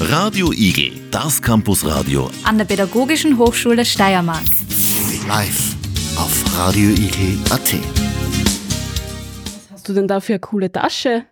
Radio 0.00 0.52
Igel, 0.52 0.92
das 1.10 1.40
Campusradio 1.40 2.30
an 2.44 2.58
der 2.58 2.66
Pädagogischen 2.66 3.38
Hochschule 3.38 3.82
Steiermark. 3.82 4.44
Live 5.26 5.74
auf 6.18 6.58
radioigel.at. 6.58 7.74
Was 9.44 9.70
hast 9.72 9.88
du 9.88 9.94
denn 9.94 10.06
da 10.06 10.20
für 10.20 10.34
eine 10.34 10.40
coole 10.40 10.70
Tasche? 10.70 11.24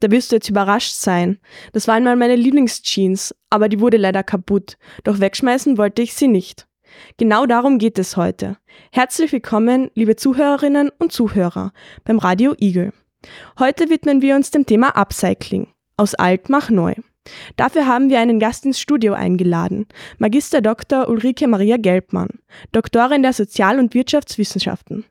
Da 0.00 0.10
wirst 0.10 0.32
du 0.32 0.36
jetzt 0.36 0.48
überrascht 0.48 0.94
sein. 0.94 1.38
Das 1.72 1.86
war 1.86 1.94
einmal 1.94 2.16
meine 2.16 2.34
Lieblingsjeans, 2.34 3.32
aber 3.48 3.68
die 3.68 3.78
wurde 3.78 3.96
leider 3.96 4.24
kaputt. 4.24 4.76
Doch 5.04 5.20
wegschmeißen 5.20 5.78
wollte 5.78 6.02
ich 6.02 6.14
sie 6.14 6.28
nicht. 6.28 6.66
Genau 7.16 7.46
darum 7.46 7.78
geht 7.78 7.96
es 7.96 8.16
heute. 8.16 8.56
Herzlich 8.90 9.30
willkommen, 9.30 9.88
liebe 9.94 10.16
Zuhörerinnen 10.16 10.90
und 10.98 11.12
Zuhörer, 11.12 11.72
beim 12.02 12.18
Radio 12.18 12.56
Igel. 12.58 12.92
Heute 13.60 13.88
widmen 13.88 14.20
wir 14.20 14.34
uns 14.34 14.50
dem 14.50 14.66
Thema 14.66 14.96
Upcycling. 14.96 15.68
Aus 15.96 16.16
alt 16.16 16.48
mach 16.48 16.70
neu. 16.70 16.94
Dafür 17.56 17.86
haben 17.86 18.10
wir 18.10 18.20
einen 18.20 18.38
Gast 18.38 18.64
ins 18.64 18.80
Studio 18.80 19.12
eingeladen, 19.12 19.86
Magister 20.18 20.60
Dr. 20.60 21.08
Ulrike 21.08 21.48
Maria 21.48 21.76
Gelbmann, 21.76 22.28
Doktorin 22.72 23.22
der 23.22 23.32
Sozial- 23.32 23.78
und 23.78 23.94
Wirtschaftswissenschaften. 23.94 25.04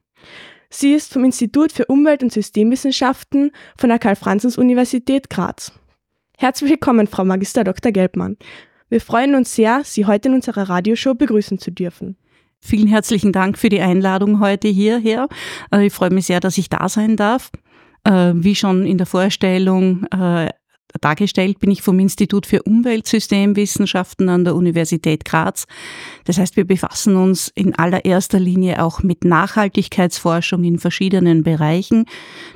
Sie 0.69 0.93
ist 0.93 1.11
vom 1.11 1.23
Institut 1.23 1.71
für 1.71 1.85
Umwelt- 1.85 2.21
und 2.21 2.31
Systemwissenschaften 2.31 3.51
von 3.77 3.89
der 3.89 3.97
Karl-Franzens-Universität 3.97 5.29
Graz. 5.29 5.71
Herzlich 6.37 6.69
willkommen, 6.69 7.07
Frau 7.07 7.25
Magister 7.25 7.63
Dr. 7.63 7.91
Gelbmann. 7.91 8.37
Wir 8.87 9.01
freuen 9.01 9.35
uns 9.35 9.55
sehr, 9.55 9.81
Sie 9.83 10.05
heute 10.05 10.29
in 10.29 10.35
unserer 10.35 10.69
Radioshow 10.69 11.15
begrüßen 11.15 11.59
zu 11.59 11.71
dürfen. 11.71 12.17
Vielen 12.59 12.87
herzlichen 12.87 13.31
Dank 13.31 13.57
für 13.57 13.69
die 13.69 13.81
Einladung 13.81 14.39
heute 14.39 14.67
hierher. 14.67 15.27
Äh, 15.71 15.87
ich 15.87 15.93
freue 15.93 16.11
mich 16.11 16.25
sehr, 16.25 16.39
dass 16.39 16.57
ich 16.57 16.69
da 16.69 16.89
sein 16.89 17.15
darf. 17.15 17.51
Äh, 18.03 18.33
wie 18.35 18.55
schon 18.55 18.85
in 18.85 18.97
der 18.97 19.07
Vorstellung 19.07 20.05
äh, 20.11 20.49
dargestellt, 21.01 21.59
bin 21.59 21.71
ich 21.71 21.81
vom 21.81 21.99
Institut 21.99 22.45
für 22.45 22.63
Umweltsystemwissenschaften 22.63 24.29
an 24.29 24.43
der 24.43 24.55
Universität 24.55 25.25
Graz. 25.25 25.65
Das 26.25 26.37
heißt, 26.37 26.55
wir 26.55 26.65
befassen 26.65 27.15
uns 27.15 27.51
in 27.55 27.75
allererster 27.75 28.39
Linie 28.39 28.83
auch 28.83 29.03
mit 29.03 29.23
Nachhaltigkeitsforschung 29.23 30.63
in 30.63 30.79
verschiedenen 30.79 31.43
Bereichen. 31.43 32.05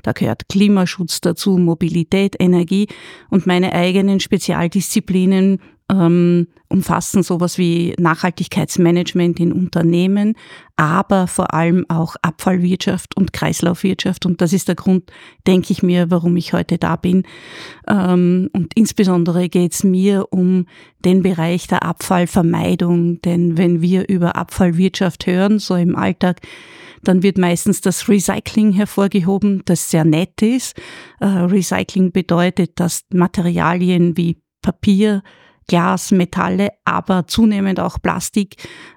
Da 0.02 0.12
gehört 0.12 0.50
Klimaschutz 0.50 1.22
dazu, 1.22 1.58
Mobilität, 1.58 2.36
Energie 2.40 2.88
und 3.30 3.46
meine 3.46 3.74
eigenen 3.74 4.20
Spezialdisziplinen 4.20 5.60
ähm, 5.94 6.48
umfassen 6.70 7.22
sowas 7.22 7.58
wie 7.58 7.94
Nachhaltigkeitsmanagement 8.00 9.40
in 9.40 9.52
Unternehmen, 9.52 10.36
aber 10.76 11.28
vor 11.28 11.54
allem 11.54 11.86
auch 11.88 12.16
Abfallwirtschaft 12.22 13.16
und 13.16 13.32
Kreislaufwirtschaft. 13.32 14.26
Und 14.26 14.42
das 14.42 14.54
ist 14.54 14.68
der 14.68 14.76
Grund, 14.76 15.12
denke 15.46 15.72
ich 15.72 15.84
mir, 15.84 16.10
warum 16.10 16.36
ich 16.36 16.54
heute 16.54 16.78
da 16.78 16.96
bin. 16.96 17.24
Ähm, 17.88 18.50
und 18.54 18.74
insbesondere 18.76 19.50
geht 19.50 19.74
es 19.74 19.84
mir 19.84 20.28
um 20.32 20.66
den 21.06 21.22
Bereich 21.22 21.68
der 21.68 21.84
Abfallvermeidung. 21.84 23.22
Denn 23.22 23.58
wenn 23.58 23.82
wir 23.82 24.10
über 24.10 24.36
Abfallwirtschaft 24.36 25.28
hören, 25.28 25.60
so 25.60 25.76
im 25.76 25.96
Alltag, 25.96 26.42
dann 27.04 27.22
wird 27.22 27.38
meistens 27.38 27.82
das 27.82 28.08
Recycling 28.10 28.72
hervorgehoben, 28.72 29.62
das 29.66 29.92
sehr 29.92 30.06
nett 30.06 30.42
ist. 30.42 30.76
Äh, 31.20 31.26
Recycling 31.26 32.12
bedeutet, 32.12 32.80
dass 32.80 33.04
Materialien 33.14 34.18
wie 34.18 34.42
Papier, 34.62 35.22
Glas, 35.68 36.12
Metalle, 36.12 36.70
aber 36.86 37.28
zunehmend 37.28 37.80
auch 37.80 38.02
Plastik 38.02 38.56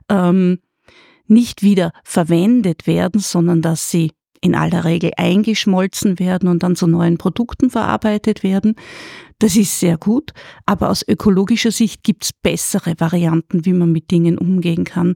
ähm, 0.08 0.58
nicht 1.26 1.62
wieder 1.62 1.92
verwendet 2.04 2.86
werden, 2.86 3.20
sondern 3.20 3.62
dass 3.62 3.90
sie 3.90 4.12
in 4.40 4.54
aller 4.54 4.84
Regel 4.84 5.12
eingeschmolzen 5.16 6.18
werden 6.18 6.48
und 6.48 6.62
dann 6.62 6.76
zu 6.76 6.86
neuen 6.86 7.18
Produkten 7.18 7.70
verarbeitet 7.70 8.42
werden. 8.42 8.76
Das 9.38 9.54
ist 9.54 9.78
sehr 9.78 9.98
gut, 9.98 10.32
aber 10.64 10.88
aus 10.88 11.06
ökologischer 11.06 11.70
Sicht 11.70 12.02
gibt 12.02 12.24
es 12.24 12.32
bessere 12.32 12.94
Varianten, 12.98 13.66
wie 13.66 13.74
man 13.74 13.92
mit 13.92 14.10
Dingen 14.10 14.38
umgehen 14.38 14.84
kann. 14.84 15.14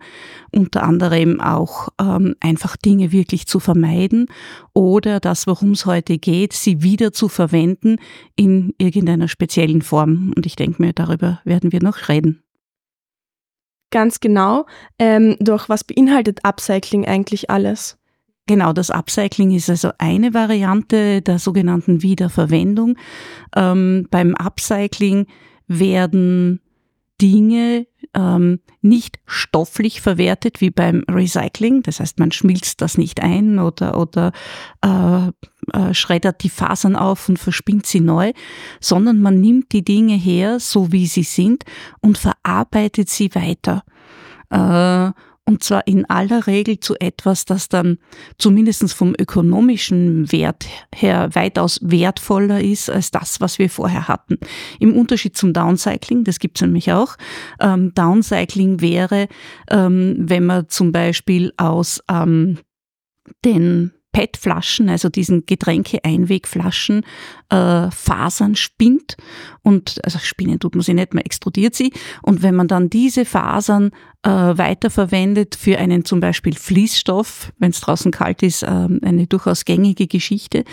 Unter 0.52 0.82
anderem 0.82 1.40
auch 1.40 1.88
ähm, 1.98 2.36
einfach 2.38 2.76
Dinge 2.76 3.12
wirklich 3.12 3.46
zu 3.46 3.60
vermeiden 3.60 4.26
oder 4.74 5.20
das, 5.20 5.46
worum 5.46 5.70
es 5.70 5.86
heute 5.86 6.18
geht, 6.18 6.52
sie 6.52 6.82
wieder 6.82 7.12
zu 7.12 7.28
verwenden 7.28 7.96
in 8.36 8.74
irgendeiner 8.76 9.26
speziellen 9.26 9.80
Form. 9.80 10.34
Und 10.36 10.44
ich 10.44 10.54
denke 10.54 10.82
mir, 10.82 10.92
darüber 10.92 11.40
werden 11.44 11.72
wir 11.72 11.82
noch 11.82 12.10
reden. 12.10 12.42
Ganz 13.90 14.20
genau. 14.20 14.66
Ähm, 14.98 15.36
doch 15.40 15.70
was 15.70 15.82
beinhaltet 15.82 16.44
Upcycling 16.44 17.06
eigentlich 17.06 17.48
alles? 17.48 17.99
Genau, 18.46 18.72
das 18.72 18.90
Upcycling 18.90 19.52
ist 19.52 19.70
also 19.70 19.90
eine 19.98 20.34
Variante 20.34 21.22
der 21.22 21.38
sogenannten 21.38 22.02
Wiederverwendung. 22.02 22.96
Ähm, 23.54 24.08
beim 24.10 24.34
Upcycling 24.34 25.26
werden 25.68 26.60
Dinge 27.20 27.86
ähm, 28.14 28.60
nicht 28.80 29.20
stofflich 29.26 30.00
verwertet 30.00 30.60
wie 30.60 30.70
beim 30.70 31.04
Recycling. 31.08 31.82
Das 31.82 32.00
heißt, 32.00 32.18
man 32.18 32.32
schmilzt 32.32 32.80
das 32.80 32.98
nicht 32.98 33.22
ein 33.22 33.58
oder, 33.58 33.98
oder 33.98 34.32
äh, 34.82 35.28
äh, 35.72 35.94
schreddert 35.94 36.42
die 36.42 36.48
Fasern 36.48 36.96
auf 36.96 37.28
und 37.28 37.38
verspinnt 37.38 37.86
sie 37.86 38.00
neu, 38.00 38.32
sondern 38.80 39.20
man 39.20 39.40
nimmt 39.40 39.72
die 39.72 39.84
Dinge 39.84 40.14
her, 40.14 40.58
so 40.60 40.92
wie 40.92 41.06
sie 41.06 41.22
sind, 41.22 41.64
und 42.00 42.18
verarbeitet 42.18 43.10
sie 43.10 43.34
weiter. 43.34 43.84
Äh, 44.50 45.12
und 45.50 45.64
zwar 45.64 45.84
in 45.88 46.08
aller 46.08 46.46
Regel 46.46 46.78
zu 46.78 46.94
etwas, 47.00 47.44
das 47.44 47.68
dann 47.68 47.98
zumindest 48.38 48.92
vom 48.94 49.14
ökonomischen 49.18 50.30
Wert 50.30 50.64
her 50.94 51.30
weitaus 51.34 51.80
wertvoller 51.82 52.60
ist 52.60 52.88
als 52.88 53.10
das, 53.10 53.40
was 53.40 53.58
wir 53.58 53.68
vorher 53.68 54.06
hatten. 54.06 54.38
Im 54.78 54.96
Unterschied 54.96 55.36
zum 55.36 55.52
Downcycling, 55.52 56.22
das 56.22 56.38
gibt 56.38 56.56
es 56.58 56.62
nämlich 56.62 56.92
auch. 56.92 57.16
Ähm, 57.58 57.92
Downcycling 57.94 58.80
wäre, 58.80 59.26
ähm, 59.68 60.14
wenn 60.18 60.46
man 60.46 60.68
zum 60.68 60.92
Beispiel 60.92 61.52
aus 61.56 62.00
ähm, 62.08 62.58
den 63.44 63.90
PET-Flaschen, 64.12 64.88
also 64.88 65.08
diesen 65.08 65.46
Getränke-Einwegflaschen, 65.46 67.04
äh, 67.48 67.90
Fasern 67.90 68.56
spinnt 68.56 69.16
und 69.62 70.04
also 70.04 70.18
spinnen 70.18 70.58
tut 70.58 70.74
man 70.74 70.82
sie 70.82 70.94
nicht, 70.94 71.14
man 71.14 71.24
extrudiert 71.24 71.74
sie 71.74 71.92
und 72.22 72.42
wenn 72.42 72.54
man 72.54 72.68
dann 72.68 72.90
diese 72.90 73.24
Fasern 73.24 73.90
äh, 74.22 74.28
weiterverwendet 74.30 75.54
für 75.54 75.78
einen 75.78 76.04
zum 76.04 76.20
Beispiel 76.20 76.54
Fließstoff, 76.54 77.52
wenn 77.58 77.70
es 77.70 77.80
draußen 77.80 78.10
kalt 78.10 78.42
ist, 78.42 78.62
äh, 78.62 78.66
eine 78.66 79.26
durchaus 79.26 79.64
gängige 79.64 80.06
Geschichte. 80.06 80.64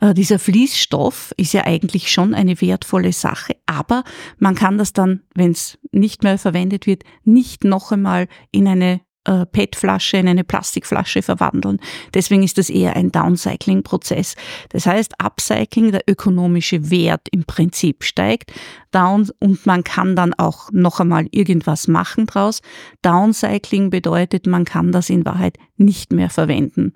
Äh, 0.00 0.14
dieser 0.14 0.38
Fließstoff 0.38 1.34
ist 1.36 1.52
ja 1.52 1.64
eigentlich 1.64 2.10
schon 2.10 2.34
eine 2.34 2.60
wertvolle 2.60 3.12
Sache, 3.12 3.56
aber 3.66 4.04
man 4.38 4.54
kann 4.54 4.78
das 4.78 4.92
dann, 4.92 5.22
wenn 5.34 5.50
es 5.50 5.78
nicht 5.92 6.22
mehr 6.22 6.38
verwendet 6.38 6.86
wird, 6.86 7.02
nicht 7.24 7.64
noch 7.64 7.92
einmal 7.92 8.28
in 8.50 8.66
eine 8.66 9.00
äh, 9.26 9.46
PET-Flasche 9.46 10.16
in 10.16 10.28
eine 10.28 10.44
Plastikflasche 10.44 11.22
verwandeln. 11.22 11.78
Deswegen 12.14 12.42
ist 12.42 12.58
das 12.58 12.70
eher 12.70 12.96
ein 12.96 13.12
Downcycling-Prozess. 13.12 14.34
Das 14.70 14.86
heißt, 14.86 15.14
Upcycling, 15.22 15.92
der 15.92 16.02
ökonomische 16.06 16.90
Wert 16.90 17.28
im 17.30 17.44
Prinzip 17.44 18.04
steigt, 18.04 18.52
down 18.92 19.28
und 19.40 19.66
man 19.66 19.84
kann 19.84 20.16
dann 20.16 20.32
auch 20.34 20.70
noch 20.72 21.00
einmal 21.00 21.26
irgendwas 21.30 21.88
machen 21.88 22.26
draus. 22.26 22.62
Downcycling 23.02 23.90
bedeutet, 23.90 24.46
man 24.46 24.64
kann 24.64 24.92
das 24.92 25.10
in 25.10 25.24
Wahrheit 25.26 25.58
nicht 25.78 26.12
mehr 26.12 26.30
verwenden. 26.30 26.92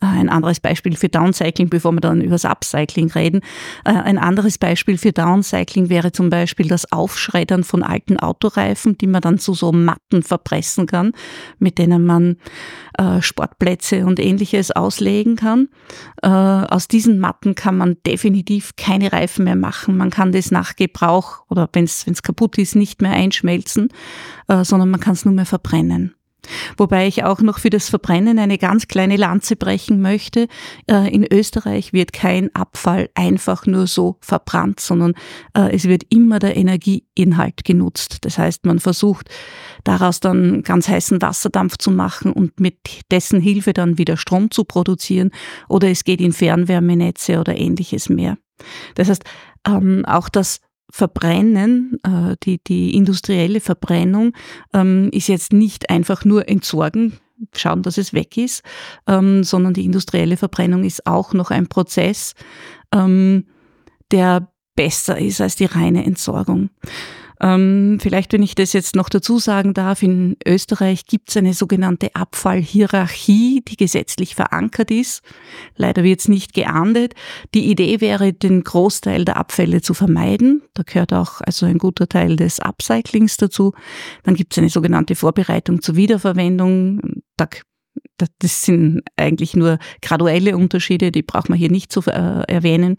Äh, 0.00 0.06
ein 0.06 0.28
anderes 0.28 0.60
Beispiel 0.60 0.96
für 0.96 1.08
Downcycling, 1.08 1.68
bevor 1.68 1.92
wir 1.92 2.00
dann 2.00 2.20
über 2.20 2.32
das 2.34 2.44
Upcycling 2.44 3.10
reden. 3.10 3.40
Äh, 3.84 3.92
ein 3.92 4.18
anderes 4.18 4.58
Beispiel 4.58 4.98
für 4.98 5.12
Downcycling 5.12 5.88
wäre 5.88 6.12
zum 6.12 6.30
Beispiel 6.30 6.68
das 6.68 6.90
Aufschreddern 6.92 7.64
von 7.64 7.82
alten 7.82 8.18
Autoreifen, 8.18 8.96
die 8.98 9.06
man 9.06 9.20
dann 9.20 9.38
zu 9.38 9.54
so 9.54 9.72
Matten 9.72 10.22
verpressen 10.22 10.86
kann, 10.86 11.12
mit 11.58 11.78
denen 11.78 12.04
man 12.04 12.36
äh, 12.98 13.20
Sportplätze 13.22 14.06
und 14.06 14.20
ähnliches 14.20 14.70
auslegen 14.70 15.36
kann. 15.36 15.68
Aus 16.22 16.88
diesen 16.88 17.18
Matten 17.18 17.54
kann 17.54 17.76
man 17.76 17.96
definitiv 18.06 18.76
keine 18.76 19.12
Reifen 19.12 19.44
mehr 19.44 19.56
machen. 19.56 19.96
Man 19.96 20.10
kann 20.10 20.32
das 20.32 20.50
nach 20.50 20.76
Gebrauch 20.76 21.44
oder 21.48 21.68
wenn 21.72 21.84
es 21.84 22.22
kaputt 22.22 22.58
ist, 22.58 22.76
nicht 22.76 23.00
mehr 23.00 23.12
einschmelzen, 23.12 23.88
sondern 24.46 24.90
man 24.90 25.00
kann 25.00 25.14
es 25.14 25.24
nur 25.24 25.34
mehr 25.34 25.46
verbrennen. 25.46 26.14
Wobei 26.76 27.06
ich 27.06 27.24
auch 27.24 27.40
noch 27.40 27.58
für 27.58 27.70
das 27.70 27.88
Verbrennen 27.88 28.38
eine 28.38 28.58
ganz 28.58 28.88
kleine 28.88 29.16
Lanze 29.16 29.56
brechen 29.56 30.00
möchte. 30.00 30.48
Äh, 30.88 31.12
in 31.14 31.26
Österreich 31.30 31.92
wird 31.92 32.12
kein 32.12 32.54
Abfall 32.54 33.10
einfach 33.14 33.66
nur 33.66 33.86
so 33.86 34.16
verbrannt, 34.20 34.80
sondern 34.80 35.14
äh, 35.54 35.74
es 35.74 35.84
wird 35.84 36.04
immer 36.10 36.38
der 36.38 36.56
Energieinhalt 36.56 37.64
genutzt. 37.64 38.18
Das 38.22 38.38
heißt, 38.38 38.66
man 38.66 38.78
versucht 38.78 39.28
daraus 39.84 40.20
dann 40.20 40.62
ganz 40.62 40.88
heißen 40.88 41.22
Wasserdampf 41.22 41.78
zu 41.78 41.90
machen 41.90 42.32
und 42.32 42.60
mit 42.60 42.76
dessen 43.10 43.40
Hilfe 43.40 43.72
dann 43.72 43.98
wieder 43.98 44.16
Strom 44.16 44.50
zu 44.50 44.64
produzieren 44.64 45.30
oder 45.68 45.88
es 45.88 46.04
geht 46.04 46.20
in 46.20 46.32
Fernwärmenetze 46.32 47.38
oder 47.38 47.56
ähnliches 47.56 48.08
mehr. 48.08 48.36
Das 48.94 49.08
heißt, 49.08 49.24
ähm, 49.66 50.04
auch 50.06 50.28
das 50.28 50.60
Verbrennen, 50.92 51.98
äh, 52.02 52.36
die, 52.42 52.60
die 52.66 52.94
industrielle 52.94 53.60
Verbrennung 53.60 54.32
ähm, 54.72 55.08
ist 55.12 55.28
jetzt 55.28 55.52
nicht 55.52 55.90
einfach 55.90 56.24
nur 56.24 56.48
entsorgen, 56.48 57.18
schauen, 57.54 57.82
dass 57.82 57.98
es 57.98 58.12
weg 58.12 58.36
ist, 58.36 58.62
ähm, 59.06 59.44
sondern 59.44 59.74
die 59.74 59.84
industrielle 59.84 60.36
Verbrennung 60.36 60.84
ist 60.84 61.06
auch 61.06 61.32
noch 61.32 61.50
ein 61.50 61.68
Prozess, 61.68 62.34
ähm, 62.92 63.46
der 64.10 64.48
besser 64.74 65.18
ist 65.18 65.40
als 65.40 65.56
die 65.56 65.66
reine 65.66 66.04
Entsorgung. 66.04 66.70
Ähm, 67.40 67.98
vielleicht, 68.00 68.32
wenn 68.32 68.42
ich 68.42 68.54
das 68.54 68.72
jetzt 68.72 68.94
noch 68.94 69.08
dazu 69.08 69.38
sagen 69.38 69.72
darf, 69.72 70.02
in 70.02 70.36
Österreich 70.46 71.06
gibt 71.06 71.30
es 71.30 71.36
eine 71.36 71.54
sogenannte 71.54 72.14
Abfallhierarchie, 72.14 73.62
die 73.66 73.76
gesetzlich 73.76 74.34
verankert 74.34 74.90
ist. 74.90 75.22
Leider 75.76 76.04
wird 76.04 76.20
es 76.20 76.28
nicht 76.28 76.52
geahndet. 76.52 77.14
Die 77.54 77.70
Idee 77.70 78.00
wäre, 78.00 78.32
den 78.32 78.62
Großteil 78.62 79.24
der 79.24 79.36
Abfälle 79.36 79.80
zu 79.80 79.94
vermeiden. 79.94 80.62
Da 80.74 80.82
gehört 80.82 81.12
auch 81.12 81.40
also 81.40 81.66
ein 81.66 81.78
guter 81.78 82.08
Teil 82.08 82.36
des 82.36 82.60
Upcyclings 82.60 83.38
dazu. 83.38 83.72
Dann 84.24 84.34
gibt 84.34 84.52
es 84.52 84.58
eine 84.58 84.68
sogenannte 84.68 85.14
Vorbereitung 85.14 85.80
zur 85.80 85.96
Wiederverwendung. 85.96 87.22
Da 87.36 87.46
das 88.38 88.64
sind 88.64 89.02
eigentlich 89.16 89.54
nur 89.54 89.78
graduelle 90.02 90.56
Unterschiede, 90.56 91.12
die 91.12 91.22
braucht 91.22 91.48
man 91.48 91.58
hier 91.58 91.70
nicht 91.70 91.92
zu 91.92 92.00
äh, 92.06 92.42
erwähnen. 92.46 92.96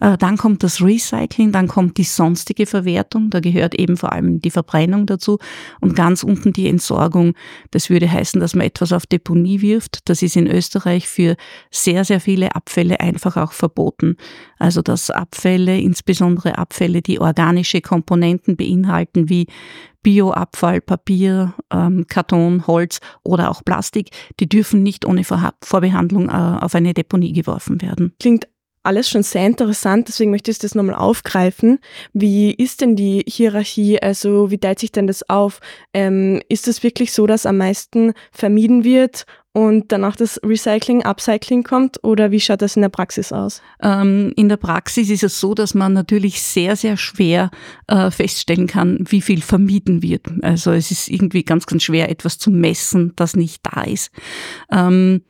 Äh, 0.00 0.16
dann 0.18 0.36
kommt 0.36 0.62
das 0.62 0.82
Recycling, 0.82 1.52
dann 1.52 1.68
kommt 1.68 1.98
die 1.98 2.04
sonstige 2.04 2.66
Verwertung, 2.66 3.30
da 3.30 3.40
gehört 3.40 3.74
eben 3.74 3.96
vor 3.96 4.12
allem 4.12 4.40
die 4.40 4.50
Verbrennung 4.50 5.06
dazu 5.06 5.38
und 5.80 5.94
ganz 5.94 6.22
unten 6.22 6.52
die 6.52 6.68
Entsorgung. 6.68 7.34
Das 7.70 7.90
würde 7.90 8.10
heißen, 8.10 8.40
dass 8.40 8.54
man 8.54 8.66
etwas 8.66 8.92
auf 8.92 9.06
Deponie 9.06 9.60
wirft. 9.60 10.08
Das 10.08 10.22
ist 10.22 10.36
in 10.36 10.46
Österreich 10.46 11.08
für 11.08 11.36
sehr, 11.70 12.04
sehr 12.04 12.20
viele 12.20 12.54
Abfälle 12.54 13.00
einfach 13.00 13.36
auch 13.36 13.52
verboten. 13.52 14.16
Also 14.58 14.82
dass 14.82 15.10
Abfälle, 15.10 15.78
insbesondere 15.78 16.58
Abfälle, 16.58 17.02
die 17.02 17.20
organische 17.20 17.80
Komponenten 17.80 18.56
beinhalten, 18.56 19.28
wie 19.28 19.46
Bioabfall, 20.06 20.80
Papier, 20.80 21.54
ähm, 21.72 22.06
Karton, 22.08 22.68
Holz 22.68 23.00
oder 23.24 23.50
auch 23.50 23.64
Plastik, 23.64 24.10
die 24.38 24.48
dürfen 24.48 24.84
nicht 24.84 25.04
ohne 25.04 25.24
Vorbehandlung 25.24 26.28
äh, 26.28 26.32
auf 26.32 26.76
eine 26.76 26.94
Deponie 26.94 27.32
geworfen 27.32 27.82
werden. 27.82 28.14
Klingt 28.20 28.46
alles 28.84 29.10
schon 29.10 29.24
sehr 29.24 29.44
interessant, 29.44 30.06
deswegen 30.06 30.30
möchte 30.30 30.52
ich 30.52 30.60
das 30.60 30.76
nochmal 30.76 30.94
aufgreifen. 30.94 31.80
Wie 32.12 32.52
ist 32.52 32.82
denn 32.82 32.94
die 32.94 33.24
Hierarchie? 33.26 34.00
Also 34.00 34.52
wie 34.52 34.58
teilt 34.58 34.78
sich 34.78 34.92
denn 34.92 35.08
das 35.08 35.28
auf? 35.28 35.58
Ähm, 35.92 36.40
ist 36.48 36.68
es 36.68 36.84
wirklich 36.84 37.12
so, 37.12 37.26
dass 37.26 37.44
am 37.44 37.56
meisten 37.56 38.12
vermieden 38.30 38.84
wird 38.84 39.26
und 39.56 39.90
danach 39.90 40.16
das 40.16 40.38
Recycling, 40.44 41.02
Upcycling 41.02 41.62
kommt 41.62 42.04
oder 42.04 42.30
wie 42.30 42.40
schaut 42.40 42.60
das 42.60 42.76
in 42.76 42.82
der 42.82 42.90
Praxis 42.90 43.32
aus? 43.32 43.62
Ähm, 43.82 44.34
in 44.36 44.50
der 44.50 44.58
Praxis 44.58 45.08
ist 45.08 45.22
es 45.22 45.40
so, 45.40 45.54
dass 45.54 45.72
man 45.72 45.94
natürlich 45.94 46.42
sehr, 46.42 46.76
sehr 46.76 46.98
schwer 46.98 47.50
äh, 47.86 48.10
feststellen 48.10 48.66
kann, 48.66 48.98
wie 49.08 49.22
viel 49.22 49.40
vermieden 49.40 50.02
wird. 50.02 50.26
Also 50.42 50.72
es 50.72 50.90
ist 50.90 51.08
irgendwie 51.08 51.42
ganz, 51.42 51.64
ganz 51.64 51.84
schwer, 51.84 52.10
etwas 52.10 52.36
zu 52.36 52.50
messen, 52.50 53.14
das 53.16 53.34
nicht 53.34 53.62
da 53.62 53.84
ist. 53.84 54.10
Ähm, 54.70 55.22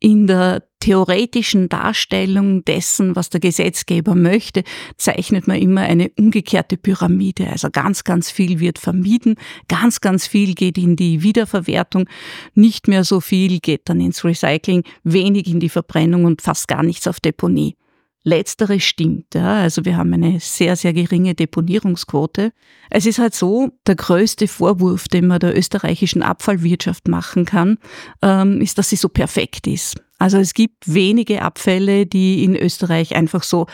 in 0.00 0.26
der 0.26 0.67
theoretischen 0.80 1.68
Darstellung 1.68 2.64
dessen, 2.64 3.16
was 3.16 3.30
der 3.30 3.40
Gesetzgeber 3.40 4.14
möchte, 4.14 4.62
zeichnet 4.96 5.46
man 5.46 5.58
immer 5.58 5.82
eine 5.82 6.10
umgekehrte 6.18 6.76
Pyramide. 6.76 7.48
Also 7.48 7.70
ganz, 7.70 8.04
ganz 8.04 8.30
viel 8.30 8.60
wird 8.60 8.78
vermieden, 8.78 9.36
ganz, 9.68 10.00
ganz 10.00 10.26
viel 10.26 10.54
geht 10.54 10.78
in 10.78 10.96
die 10.96 11.22
Wiederverwertung, 11.22 12.08
nicht 12.54 12.88
mehr 12.88 13.04
so 13.04 13.20
viel 13.20 13.58
geht 13.60 13.88
dann 13.88 14.00
ins 14.00 14.24
Recycling, 14.24 14.84
wenig 15.02 15.48
in 15.48 15.60
die 15.60 15.68
Verbrennung 15.68 16.24
und 16.24 16.42
fast 16.42 16.68
gar 16.68 16.82
nichts 16.82 17.06
auf 17.06 17.20
Deponie. 17.20 17.76
Letztere 18.24 18.78
stimmt. 18.78 19.34
Ja. 19.34 19.60
Also 19.62 19.84
wir 19.84 19.96
haben 19.96 20.12
eine 20.12 20.38
sehr, 20.40 20.76
sehr 20.76 20.92
geringe 20.92 21.34
Deponierungsquote. 21.34 22.52
Es 22.90 23.06
ist 23.06 23.18
halt 23.18 23.34
so, 23.34 23.70
der 23.86 23.94
größte 23.96 24.48
Vorwurf, 24.48 25.08
den 25.08 25.26
man 25.26 25.40
der 25.40 25.56
österreichischen 25.56 26.22
Abfallwirtschaft 26.22 27.08
machen 27.08 27.44
kann, 27.44 27.78
ähm, 28.20 28.60
ist, 28.60 28.76
dass 28.76 28.90
sie 28.90 28.96
so 28.96 29.08
perfekt 29.08 29.66
ist. 29.66 29.96
Also 30.18 30.38
es 30.38 30.54
gibt 30.54 30.92
wenige 30.92 31.42
Abfälle, 31.42 32.06
die 32.06 32.44
in 32.44 32.56
Österreich 32.56 33.14
einfach 33.14 33.42
so 33.42 33.66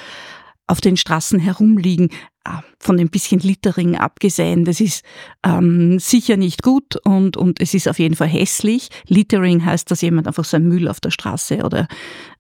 auf 0.67 0.81
den 0.81 0.97
Straßen 0.97 1.39
herumliegen, 1.39 2.09
ah, 2.45 2.63
von 2.79 2.99
ein 2.99 3.11
bisschen 3.11 3.41
Littering 3.41 3.97
abgesehen. 3.97 4.65
Das 4.65 4.81
ist 4.81 5.05
ähm, 5.45 5.99
sicher 5.99 6.37
nicht 6.37 6.63
gut 6.63 6.97
und, 7.05 7.37
und 7.37 7.61
es 7.61 7.75
ist 7.75 7.89
auf 7.89 7.99
jeden 7.99 8.17
Fall 8.17 8.29
hässlich. 8.29 8.89
Littering 9.07 9.65
heißt, 9.65 9.91
dass 9.91 10.01
jemand 10.01 10.27
einfach 10.27 10.45
seinen 10.45 10.69
Müll 10.69 10.89
auf 10.89 11.01
der 11.01 11.11
Straße 11.11 11.59
oder 11.65 11.87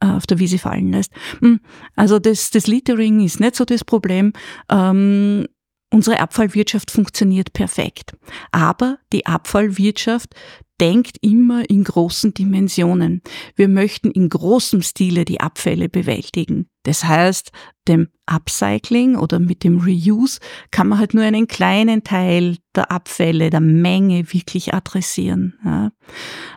äh, 0.01 0.07
auf 0.07 0.27
der 0.27 0.39
Wiese 0.39 0.59
fallen 0.59 0.91
lässt. 0.93 1.13
Hm, 1.41 1.61
also 1.97 2.19
das, 2.19 2.51
das 2.51 2.67
Littering 2.67 3.21
ist 3.21 3.41
nicht 3.41 3.57
so 3.57 3.65
das 3.65 3.85
Problem. 3.85 4.33
Ähm, 4.71 5.47
Unsere 5.95 6.19
Abfallwirtschaft 6.19 6.91
funktioniert 6.91 7.53
perfekt. 7.53 8.17
Aber 8.51 8.99
die 9.13 9.27
Abfallwirtschaft 9.27 10.35
denkt 10.81 11.19
immer 11.21 11.71
in 11.71 11.85
großen 11.85 12.35
Dimensionen. 12.35 13.23
Wir 13.55 13.69
möchten 13.69 14.11
in 14.11 14.29
großem 14.29 14.83
Stile 14.83 15.25
die 15.25 15.41
Abfälle 15.41 15.89
bewältigen. 15.89 16.67
Das 16.83 17.05
heißt, 17.05 17.53
dem 17.87 18.09
Upcycling 18.27 19.15
oder 19.15 19.39
mit 19.39 19.63
dem 19.63 19.79
Reuse 19.79 20.41
kann 20.73 20.89
man 20.89 20.99
halt 20.99 21.15
nur 21.15 21.23
einen 21.23 21.47
kleinen 21.47 22.03
Teil 22.03 22.57
der 22.75 22.91
Abfälle, 22.91 23.51
der 23.51 23.61
Menge 23.61 24.33
wirklich 24.33 24.75
adressieren. 24.75 25.55
Ja. 25.65 25.93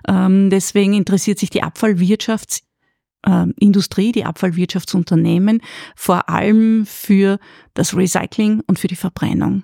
Ähm, 0.07 0.50
deswegen 0.50 0.95
interessiert 0.95 1.38
sich 1.38 1.51
die 1.51 1.62
Abfallwirtschaft 1.62 2.63
Industrie, 3.60 4.12
die 4.12 4.25
Abfallwirtschaftsunternehmen, 4.25 5.62
vor 5.96 6.30
allem 6.30 6.86
für 6.86 7.40
das 7.74 7.96
Recycling 7.96 8.62
und 8.68 8.80
für 8.80 8.88
die 8.88 8.96
Verbrennung. 8.96 9.64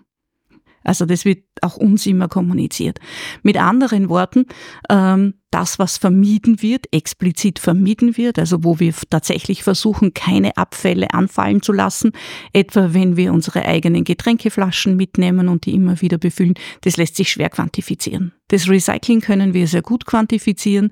Also 0.83 1.05
das 1.05 1.25
wird 1.25 1.43
auch 1.61 1.77
uns 1.77 2.05
immer 2.05 2.27
kommuniziert. 2.27 2.99
Mit 3.41 3.57
anderen 3.57 4.09
Worten, 4.09 4.45
ähm, 4.89 5.35
das, 5.53 5.77
was 5.77 5.97
vermieden 5.97 6.63
wird, 6.63 6.87
explizit 6.91 7.59
vermieden 7.59 8.17
wird, 8.17 8.39
also 8.39 8.63
wo 8.63 8.79
wir 8.79 8.93
tatsächlich 9.09 9.63
versuchen, 9.63 10.13
keine 10.15 10.57
Abfälle 10.57 11.13
anfallen 11.13 11.61
zu 11.61 11.71
lassen, 11.73 12.11
etwa 12.53 12.93
wenn 12.93 13.17
wir 13.17 13.31
unsere 13.31 13.63
eigenen 13.63 14.03
Getränkeflaschen 14.03 14.95
mitnehmen 14.95 15.49
und 15.49 15.65
die 15.67 15.75
immer 15.75 16.01
wieder 16.01 16.17
befüllen, 16.17 16.55
das 16.81 16.97
lässt 16.97 17.15
sich 17.15 17.29
schwer 17.29 17.49
quantifizieren. 17.49 18.33
Das 18.47 18.67
Recycling 18.67 19.21
können 19.21 19.53
wir 19.53 19.67
sehr 19.67 19.83
gut 19.83 20.05
quantifizieren. 20.05 20.91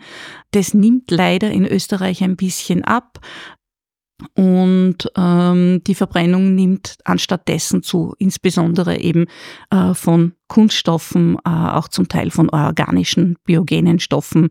Das 0.51 0.73
nimmt 0.73 1.09
leider 1.09 1.49
in 1.49 1.65
Österreich 1.65 2.23
ein 2.23 2.35
bisschen 2.35 2.83
ab. 2.83 3.19
Und 4.35 5.11
ähm, 5.15 5.81
die 5.85 5.95
Verbrennung 5.95 6.55
nimmt 6.55 6.97
anstattdessen 7.03 7.83
zu, 7.83 8.13
insbesondere 8.17 8.99
eben 8.99 9.25
äh, 9.69 9.93
von 9.93 10.33
Kunststoffen, 10.51 11.37
äh, 11.45 11.49
auch 11.49 11.87
zum 11.87 12.09
Teil 12.09 12.29
von 12.29 12.49
organischen, 12.49 13.37
biogenen 13.45 14.01
Stoffen 14.01 14.49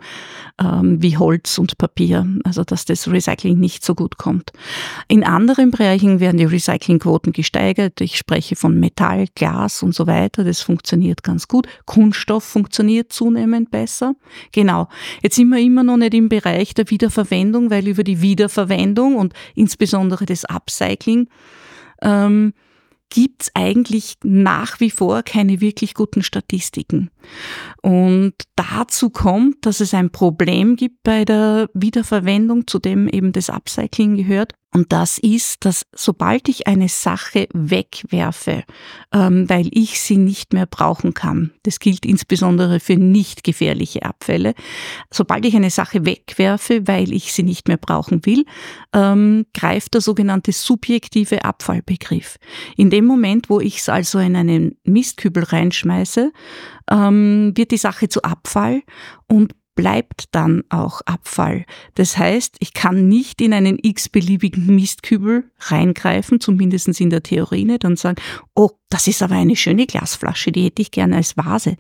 ähm, 0.59 1.03
wie 1.03 1.19
Holz 1.19 1.59
und 1.59 1.77
Papier, 1.77 2.27
also 2.43 2.65
dass 2.65 2.87
das 2.87 3.07
Recycling 3.07 3.61
nicht 3.61 3.85
so 3.85 3.95
gut 3.95 4.17
kommt. 4.17 4.51
In 5.09 5.25
anderen 5.25 5.71
Bereichen 5.71 6.19
werden 6.19 6.39
die 6.39 6.47
Recyclingquoten 6.47 7.35
gesteigert. 7.35 8.01
Ich 8.01 8.17
spreche 8.17 8.57
von 8.57 8.81
Metall, 8.81 9.27
Glas 9.35 9.83
und 9.83 9.95
so 9.95 10.07
weiter. 10.07 10.43
Das 10.43 10.63
funktioniert 10.63 11.23
ganz 11.23 11.49
gut. 11.49 11.69
Kunststoff 11.85 12.45
funktioniert 12.45 13.13
zunehmend 13.13 13.71
besser. 13.71 14.15
Genau. 14.53 14.89
Jetzt 15.23 15.37
sind 15.37 15.51
wir 15.51 15.59
immer 15.59 15.83
noch 15.83 15.99
nicht 15.99 16.15
im 16.15 16.31
Bereich 16.31 16.73
der 16.73 16.89
Wiederverwendung, 16.89 17.69
weil 17.71 17.87
über 17.87 18.05
die 18.05 18.23
Wiederverwendung 18.23 19.17
und 19.17 19.35
insbesondere 19.55 20.25
das 20.25 20.47
Upcycling 20.47 21.29
ähm, 22.01 22.55
gibt 23.11 23.43
es 23.43 23.51
eigentlich 23.55 24.17
nach 24.23 24.81
wie 24.81 24.91
vor 24.91 25.23
keine 25.23 25.61
wirklich 25.61 25.95
guten 25.95 26.23
Statistiken. 26.23 27.11
Und 27.83 28.35
dazu 28.57 29.11
kommt, 29.11 29.67
dass 29.67 29.81
es 29.81 29.93
ein 29.93 30.11
Problem 30.11 30.77
gibt 30.77 31.03
bei 31.03 31.25
der 31.25 31.69
Wiederverwendung, 31.75 32.67
zu 32.67 32.79
dem 32.79 33.09
eben 33.09 33.33
das 33.33 33.51
Upcycling 33.51 34.17
gehört. 34.17 34.55
Und 34.73 34.93
das 34.93 35.19
ist, 35.19 35.65
dass 35.65 35.85
sobald 35.93 36.49
ich 36.49 36.69
eine 36.69 36.89
Sache 36.89 37.49
wegwerfe, 37.53 38.63
ähm, 39.13 39.49
weil 39.49 39.69
ich 39.73 40.01
sie 40.01 40.17
nicht 40.17 40.53
mehr 40.53 40.67
brauchen 40.67 41.13
kann, 41.13 41.53
das 41.65 41.81
gilt 41.81 42.07
insbesondere 42.07 42.79
für 42.79 42.97
nicht 42.97 43.43
gefährliche 43.43 44.05
Abfälle, 44.05 44.55
sobald 45.11 45.45
ich 45.45 45.57
eine 45.57 45.71
Sache 45.71 46.07
wegwerfe, 46.07 46.87
weil 46.87 47.13
ich 47.13 47.33
sie 47.33 47.43
nicht 47.43 47.67
mehr 47.67 47.79
brauchen 47.79 48.25
will, 48.27 48.45
ähm, 48.95 49.47
greift 49.55 49.95
der 49.95 50.03
sogenannte 50.03 50.53
subjektive 50.53 51.45
Abfallbegriff. 51.45 52.37
In 52.77 52.91
dem 52.91 53.07
Moment, 53.07 53.51
wo 53.51 53.59
ich 53.59 53.79
es 53.79 53.89
also 53.89 54.21
in 54.21 54.37
einen 54.37 54.77
Mistkübel 54.85 55.43
reinschmeiße, 55.43 56.33
ähm, 56.91 57.53
wird 57.57 57.73
die 57.73 57.77
Sache 57.77 58.09
zu 58.09 58.23
Abfall 58.23 58.83
und 59.27 59.55
bleibt 59.81 60.25
dann 60.33 60.63
auch 60.69 61.01
Abfall. 61.07 61.65
Das 61.95 62.19
heißt, 62.19 62.57
ich 62.59 62.75
kann 62.75 63.09
nicht 63.09 63.41
in 63.41 63.55
einen 63.55 63.79
x-beliebigen 63.81 64.67
Mistkübel 64.67 65.51
reingreifen, 65.59 66.39
zumindest 66.39 67.01
in 67.01 67.09
der 67.09 67.23
Theorie 67.23 67.65
nicht, 67.65 67.87
und 67.87 67.99
sagen, 67.99 68.21
oh, 68.55 68.73
das 68.91 69.07
ist 69.07 69.23
aber 69.23 69.37
eine 69.37 69.57
schöne 69.57 69.87
Glasflasche, 69.87 70.53
die 70.53 70.65
hätte 70.65 70.83
ich 70.83 70.91
gerne 70.91 71.17
als 71.17 71.35
Vase. 71.39 71.79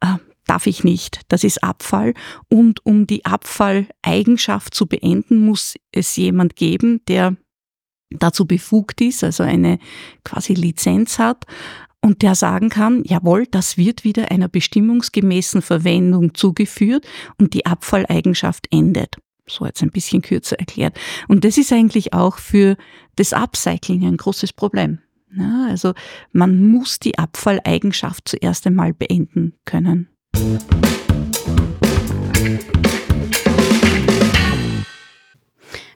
Äh, 0.00 0.16
darf 0.44 0.66
ich 0.66 0.84
nicht. 0.84 1.22
Das 1.28 1.42
ist 1.42 1.64
Abfall. 1.64 2.12
Und 2.50 2.84
um 2.84 3.06
die 3.06 3.24
Abfalleigenschaft 3.24 4.74
zu 4.74 4.86
beenden, 4.86 5.42
muss 5.46 5.76
es 5.92 6.14
jemand 6.16 6.56
geben, 6.56 7.00
der 7.08 7.36
dazu 8.10 8.44
befugt 8.44 9.00
ist, 9.00 9.24
also 9.24 9.44
eine 9.44 9.78
quasi 10.24 10.52
Lizenz 10.52 11.18
hat, 11.18 11.46
und 12.00 12.22
der 12.22 12.34
sagen 12.34 12.68
kann, 12.68 13.02
jawohl, 13.04 13.46
das 13.46 13.76
wird 13.76 14.04
wieder 14.04 14.30
einer 14.30 14.48
bestimmungsgemäßen 14.48 15.62
Verwendung 15.62 16.34
zugeführt 16.34 17.06
und 17.38 17.54
die 17.54 17.66
Abfalleigenschaft 17.66 18.66
endet. 18.70 19.16
So 19.46 19.66
jetzt 19.66 19.82
ein 19.82 19.90
bisschen 19.90 20.22
kürzer 20.22 20.58
erklärt. 20.58 20.98
Und 21.28 21.44
das 21.44 21.58
ist 21.58 21.72
eigentlich 21.72 22.12
auch 22.14 22.38
für 22.38 22.76
das 23.16 23.32
Upcycling 23.32 24.06
ein 24.06 24.16
großes 24.16 24.52
Problem. 24.52 25.00
Ja, 25.36 25.66
also 25.68 25.92
man 26.32 26.66
muss 26.66 26.98
die 26.98 27.18
Abfalleigenschaft 27.18 28.28
zuerst 28.28 28.66
einmal 28.66 28.92
beenden 28.92 29.54
können. 29.64 30.08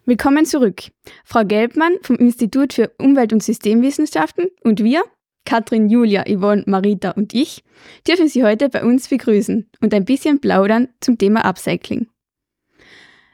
Willkommen 0.07 0.45
zurück. 0.45 0.83
Frau 1.25 1.45
Gelbmann 1.45 1.95
vom 2.03 2.17
Institut 2.17 2.75
für 2.75 2.93
Umwelt- 2.99 3.33
und 3.33 3.43
Systemwissenschaften 3.43 4.49
und 4.63 4.85
wir, 4.85 5.03
Katrin, 5.45 5.89
Julia, 5.89 6.25
Yvonne, 6.27 6.65
Marita 6.67 7.11
und 7.11 7.35
ich, 7.35 7.63
dürfen 8.07 8.29
Sie 8.29 8.45
heute 8.45 8.69
bei 8.69 8.85
uns 8.85 9.09
begrüßen 9.09 9.69
und 9.81 9.95
ein 9.95 10.05
bisschen 10.05 10.41
plaudern 10.41 10.89
zum 11.01 11.19
Thema 11.19 11.45
Upcycling. 11.45 12.09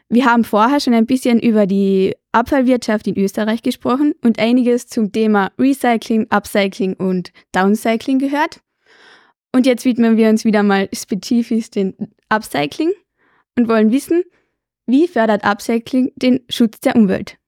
Wir 0.09 0.25
haben 0.25 0.43
vorher 0.43 0.81
schon 0.81 0.95
ein 0.95 1.07
bisschen 1.07 1.39
über 1.39 1.67
die 1.67 2.17
Abfallwirtschaft 2.33 3.07
in 3.07 3.17
Österreich 3.17 3.63
gesprochen 3.63 4.15
und 4.23 4.41
einiges 4.41 4.89
zum 4.89 5.13
Thema 5.13 5.53
Recycling, 5.57 6.27
Upcycling 6.31 6.95
und 6.95 7.33
Downcycling 7.53 8.19
gehört. 8.19 8.61
Und 9.53 9.67
jetzt 9.67 9.85
widmen 9.85 10.17
wir 10.17 10.29
uns 10.29 10.45
wieder 10.45 10.65
mal 10.65 10.89
spezifisch 10.93 11.71
den 11.71 11.95
Upcycling 12.29 12.93
und 13.57 13.69
wollen 13.69 13.93
wissen, 13.93 14.25
wie 14.87 15.07
fördert 15.07 15.45
Upcycling 15.45 16.13
den 16.17 16.41
Schutz 16.49 16.81
der 16.81 16.97
Umwelt? 16.97 17.39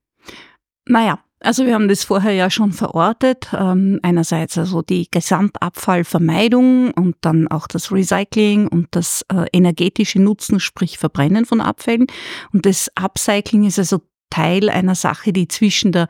Naja, 0.87 1.25
also 1.43 1.67
wir 1.67 1.75
haben 1.75 1.89
das 1.89 2.05
vorher 2.05 2.33
ja 2.33 2.51
schon 2.51 2.73
verortet. 2.73 3.49
Ähm, 3.53 4.01
einerseits 4.03 4.57
also 4.59 4.83
die 4.83 5.09
Gesamtabfallvermeidung 5.11 6.93
und 6.93 7.17
dann 7.21 7.49
auch 7.49 7.67
das 7.67 7.93
Recycling 7.93 8.69
und 8.69 8.89
das 8.93 9.25
äh, 9.33 9.47
energetische 9.53 10.21
Nutzen, 10.21 10.61
sprich 10.61 10.99
Verbrennen 10.99 11.45
von 11.45 11.61
Abfällen. 11.61 12.07
Und 12.53 12.67
das 12.67 12.91
Upcycling 12.95 13.65
ist 13.65 13.79
also 13.79 14.01
Teil 14.31 14.71
einer 14.71 14.95
Sache, 14.95 15.33
die 15.33 15.49
zwischen 15.49 15.93
der 15.93 16.09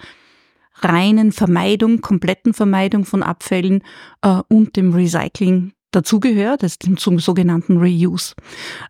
reinen 0.80 1.32
Vermeidung, 1.32 2.00
kompletten 2.00 2.54
Vermeidung 2.54 3.04
von 3.04 3.22
Abfällen 3.22 3.82
äh, 4.22 4.40
und 4.48 4.76
dem 4.76 4.94
Recycling 4.94 5.72
dazugehört, 5.90 6.62
das 6.62 6.78
zum 6.96 7.18
sogenannten 7.18 7.76
Reuse. 7.76 8.34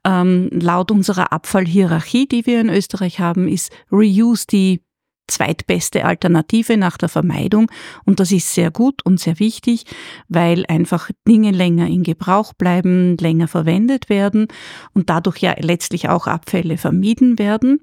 Ähm, 0.04 0.48
laut 0.52 0.90
unserer 0.90 1.32
Abfallhierarchie, 1.32 2.26
die 2.26 2.46
wir 2.46 2.60
in 2.60 2.68
Österreich 2.68 3.20
haben, 3.20 3.48
ist 3.48 3.72
Reuse 3.90 4.46
die 4.46 4.82
zweitbeste 5.28 6.04
Alternative 6.04 6.76
nach 6.76 6.96
der 6.96 7.08
Vermeidung 7.08 7.70
und 8.04 8.20
das 8.20 8.32
ist 8.32 8.54
sehr 8.54 8.70
gut 8.70 9.04
und 9.04 9.20
sehr 9.20 9.38
wichtig, 9.38 9.84
weil 10.28 10.64
einfach 10.68 11.10
Dinge 11.26 11.50
länger 11.50 11.86
in 11.86 12.02
Gebrauch 12.02 12.52
bleiben, 12.54 13.16
länger 13.16 13.48
verwendet 13.48 14.08
werden 14.08 14.48
und 14.92 15.10
dadurch 15.10 15.38
ja 15.38 15.54
letztlich 15.58 16.08
auch 16.08 16.26
Abfälle 16.26 16.76
vermieden 16.76 17.38
werden. 17.38 17.80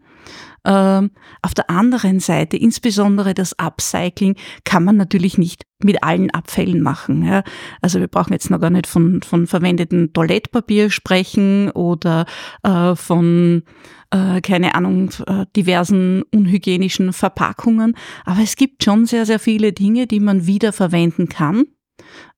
Ähm, 0.65 1.12
auf 1.41 1.53
der 1.53 1.69
anderen 1.69 2.19
Seite, 2.19 2.58
insbesondere 2.58 3.34
das 3.34 3.58
Upcycling, 3.58 4.36
kann 4.65 4.84
man 4.84 4.98
natürlich 4.98 5.38
nicht 5.38 5.63
mit 5.81 6.03
allen 6.03 6.29
Abfällen 6.31 6.81
machen. 6.81 7.41
Also 7.81 8.00
wir 8.01 8.08
brauchen 8.08 8.34
jetzt 8.34 8.50
noch 8.50 8.60
gar 8.60 8.69
nicht 8.69 8.88
von, 8.88 9.22
von 9.22 9.48
verwendetem 9.48 10.12
Toilettpapier 10.12 10.89
sprechen 10.89 11.72
oder 11.72 12.25
äh, 12.63 12.96
von, 12.96 13.63
äh, 14.11 14.41
keine 14.41 14.75
Ahnung, 14.75 15.11
äh, 15.27 15.45
diversen 15.55 16.23
unhygienischen 16.33 17.13
Verpackungen. 17.13 17.95
Aber 18.25 18.41
es 18.41 18.55
gibt 18.55 18.83
schon 18.83 19.05
sehr, 19.05 19.25
sehr 19.25 19.39
viele 19.39 19.73
Dinge, 19.73 20.07
die 20.07 20.19
man 20.19 20.47
wiederverwenden 20.47 21.29
kann. 21.29 21.65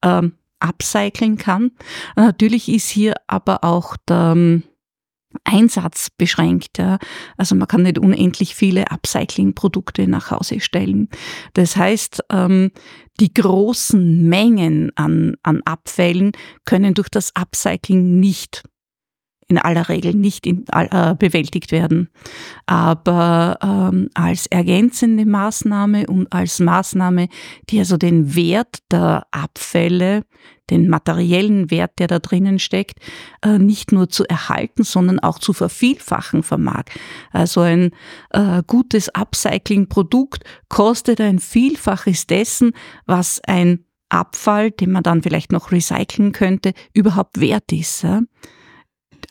Ähm, 0.03 0.33
upcyclen 0.59 1.37
kann. 1.37 1.71
Natürlich 2.15 2.69
ist 2.69 2.89
hier 2.89 3.15
aber 3.25 3.63
auch 3.63 3.97
der, 4.07 4.61
Einsatz 5.43 6.09
beschränkt. 6.09 6.77
Ja. 6.77 6.99
Also 7.37 7.55
man 7.55 7.67
kann 7.67 7.83
nicht 7.83 7.99
unendlich 7.99 8.55
viele 8.55 8.91
Upcycling-Produkte 8.91 10.07
nach 10.07 10.31
Hause 10.31 10.59
stellen. 10.59 11.09
Das 11.53 11.75
heißt, 11.75 12.23
ähm, 12.31 12.71
die 13.19 13.33
großen 13.33 14.27
Mengen 14.27 14.91
an, 14.95 15.35
an 15.43 15.61
Abfällen 15.63 16.31
können 16.65 16.93
durch 16.93 17.09
das 17.09 17.35
Upcycling 17.35 18.19
nicht 18.19 18.63
in 19.51 19.57
aller 19.57 19.89
Regel 19.89 20.13
nicht 20.15 20.47
in, 20.47 20.65
äh, 20.71 21.13
bewältigt 21.17 21.71
werden. 21.71 22.09
Aber 22.65 23.59
ähm, 23.61 24.09
als 24.13 24.47
ergänzende 24.47 25.25
Maßnahme 25.25 26.07
und 26.07 26.31
als 26.33 26.59
Maßnahme, 26.59 27.27
die 27.69 27.79
also 27.79 27.97
den 27.97 28.35
Wert 28.35 28.79
der 28.91 29.27
Abfälle, 29.31 30.23
den 30.69 30.87
materiellen 30.87 31.69
Wert, 31.69 31.99
der 31.99 32.07
da 32.07 32.19
drinnen 32.19 32.57
steckt, 32.57 32.99
äh, 33.43 33.59
nicht 33.59 33.91
nur 33.91 34.09
zu 34.09 34.25
erhalten, 34.25 34.83
sondern 34.83 35.19
auch 35.19 35.37
zu 35.37 35.51
vervielfachen 35.53 36.43
vermag. 36.43 36.85
Also 37.31 37.61
ein 37.61 37.91
äh, 38.29 38.63
gutes 38.65 39.09
Upcycling-Produkt 39.09 40.43
kostet 40.69 41.19
ein 41.19 41.39
Vielfaches 41.39 42.25
dessen, 42.25 42.71
was 43.05 43.41
ein 43.45 43.85
Abfall, 44.07 44.71
den 44.71 44.91
man 44.91 45.03
dann 45.03 45.23
vielleicht 45.23 45.51
noch 45.51 45.71
recyceln 45.71 46.31
könnte, 46.31 46.73
überhaupt 46.93 47.39
wert 47.39 47.71
ist. 47.71 48.03
Ja? 48.03 48.21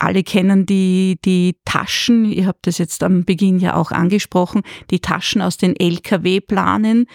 Alle 0.00 0.22
kennen 0.22 0.66
die, 0.66 1.18
die 1.24 1.56
Taschen, 1.64 2.24
ihr 2.24 2.46
habt 2.46 2.66
das 2.66 2.78
jetzt 2.78 3.02
am 3.02 3.24
Beginn 3.24 3.58
ja 3.58 3.76
auch 3.76 3.92
angesprochen, 3.92 4.62
die 4.90 5.00
Taschen 5.00 5.42
aus 5.42 5.56
den 5.56 5.76
LKW-Planen, 5.76 7.06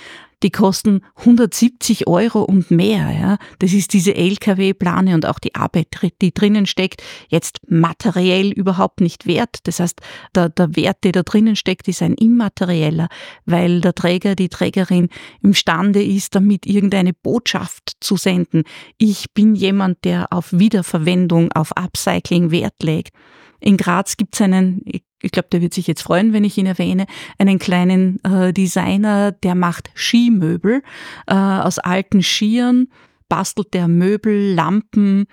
die 0.43 0.51
kosten 0.51 1.01
170 1.15 2.07
Euro 2.07 2.43
und 2.43 2.71
mehr. 2.71 3.11
Ja. 3.11 3.37
Das 3.59 3.73
ist 3.73 3.93
diese 3.93 4.15
Lkw-Plane 4.15 5.13
und 5.13 5.25
auch 5.25 5.39
die 5.39 5.55
Arbeit, 5.55 5.87
die 6.21 6.33
drinnen 6.33 6.65
steckt, 6.65 7.03
jetzt 7.27 7.59
materiell 7.67 8.51
überhaupt 8.51 9.01
nicht 9.01 9.25
wert. 9.25 9.59
Das 9.63 9.79
heißt, 9.79 10.01
der, 10.35 10.49
der 10.49 10.75
Wert, 10.75 11.03
der 11.03 11.11
da 11.11 11.23
drinnen 11.23 11.55
steckt, 11.55 11.87
ist 11.87 12.01
ein 12.01 12.13
immaterieller, 12.15 13.07
weil 13.45 13.81
der 13.81 13.95
Träger, 13.95 14.35
die 14.35 14.49
Trägerin 14.49 15.09
imstande 15.41 16.03
ist, 16.03 16.35
damit 16.35 16.65
irgendeine 16.65 17.13
Botschaft 17.13 17.97
zu 17.99 18.17
senden. 18.17 18.63
Ich 18.97 19.33
bin 19.33 19.55
jemand, 19.55 20.03
der 20.03 20.31
auf 20.31 20.51
Wiederverwendung, 20.51 21.51
auf 21.51 21.75
Upcycling 21.75 22.51
Wert 22.51 22.81
legt. 22.81 23.13
In 23.59 23.77
Graz 23.77 24.17
gibt 24.17 24.35
es 24.35 24.41
einen, 24.41 24.81
ich 24.85 25.31
glaube, 25.31 25.49
der 25.51 25.61
wird 25.61 25.73
sich 25.73 25.87
jetzt 25.87 26.01
freuen, 26.01 26.33
wenn 26.33 26.43
ich 26.43 26.57
ihn 26.57 26.65
erwähne, 26.65 27.05
einen 27.37 27.59
kleinen 27.59 28.23
äh, 28.23 28.53
Designer, 28.53 29.31
der 29.31 29.55
macht 29.55 29.89
Skimöbel 29.95 30.81
äh, 31.27 31.33
aus 31.33 31.79
alten 31.79 32.21
Skiern 32.21 32.87
bastelt 33.27 33.73
der 33.73 33.87
Möbel, 33.87 34.53
Lampen, 34.53 35.25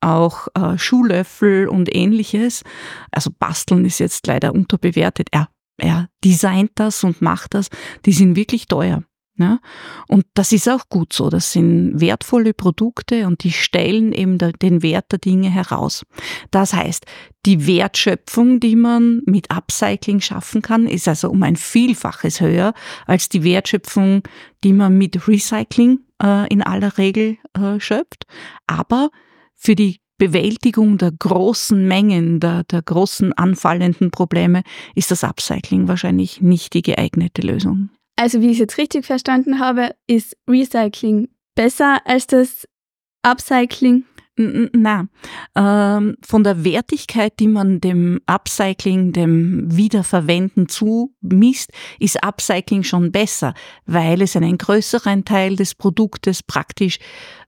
auch 0.00 0.48
äh, 0.54 0.78
Schuhlöffel 0.78 1.68
und 1.68 1.94
ähnliches. 1.94 2.62
Also 3.10 3.30
basteln 3.36 3.84
ist 3.84 4.00
jetzt 4.00 4.26
leider 4.26 4.54
unterbewertet. 4.54 5.28
Er, 5.30 5.48
er 5.78 6.08
designt 6.24 6.72
das 6.74 7.04
und 7.04 7.22
macht 7.22 7.54
das. 7.54 7.68
Die 8.04 8.12
sind 8.12 8.36
wirklich 8.36 8.66
teuer. 8.66 9.02
Ja? 9.38 9.60
Und 10.08 10.26
das 10.34 10.52
ist 10.52 10.68
auch 10.68 10.88
gut 10.88 11.12
so. 11.12 11.30
Das 11.30 11.52
sind 11.52 12.00
wertvolle 12.00 12.54
Produkte 12.54 13.26
und 13.26 13.44
die 13.44 13.52
stellen 13.52 14.12
eben 14.12 14.38
den 14.38 14.82
Wert 14.82 15.12
der 15.12 15.18
Dinge 15.18 15.48
heraus. 15.48 16.04
Das 16.50 16.74
heißt, 16.74 17.06
die 17.46 17.66
Wertschöpfung, 17.66 18.60
die 18.60 18.76
man 18.76 19.22
mit 19.24 19.50
Upcycling 19.50 20.20
schaffen 20.20 20.60
kann, 20.60 20.86
ist 20.86 21.08
also 21.08 21.30
um 21.30 21.42
ein 21.42 21.56
Vielfaches 21.56 22.40
höher 22.40 22.74
als 23.06 23.28
die 23.28 23.44
Wertschöpfung, 23.44 24.22
die 24.64 24.72
man 24.72 24.98
mit 24.98 25.28
Recycling 25.28 26.00
äh, 26.22 26.52
in 26.52 26.62
aller 26.62 26.98
Regel 26.98 27.38
äh, 27.54 27.78
schöpft. 27.78 28.26
Aber 28.66 29.10
für 29.54 29.76
die 29.76 30.00
Bewältigung 30.18 30.98
der 30.98 31.12
großen 31.12 31.86
Mengen, 31.86 32.40
der, 32.40 32.64
der 32.64 32.82
großen 32.82 33.32
anfallenden 33.34 34.10
Probleme 34.10 34.62
ist 34.96 35.12
das 35.12 35.22
Upcycling 35.22 35.86
wahrscheinlich 35.86 36.40
nicht 36.40 36.74
die 36.74 36.82
geeignete 36.82 37.42
Lösung. 37.42 37.90
Also 38.18 38.40
wie 38.40 38.46
ich 38.46 38.54
es 38.54 38.58
jetzt 38.58 38.78
richtig 38.78 39.06
verstanden 39.06 39.60
habe, 39.60 39.94
ist 40.08 40.36
Recycling 40.50 41.28
besser 41.54 42.00
als 42.04 42.26
das 42.26 42.66
Upcycling? 43.22 44.04
Na, 44.36 45.06
ähm, 45.54 46.16
von 46.24 46.42
der 46.44 46.64
Wertigkeit, 46.64 47.38
die 47.38 47.46
man 47.46 47.80
dem 47.80 48.20
Upcycling, 48.26 49.12
dem 49.12 49.76
Wiederverwenden 49.76 50.68
zumisst, 50.68 51.70
ist 52.00 52.22
Upcycling 52.24 52.82
schon 52.82 53.12
besser, 53.12 53.54
weil 53.86 54.22
es 54.22 54.34
einen 54.34 54.58
größeren 54.58 55.24
Teil 55.24 55.54
des 55.54 55.76
Produktes 55.76 56.42
praktisch 56.42 56.98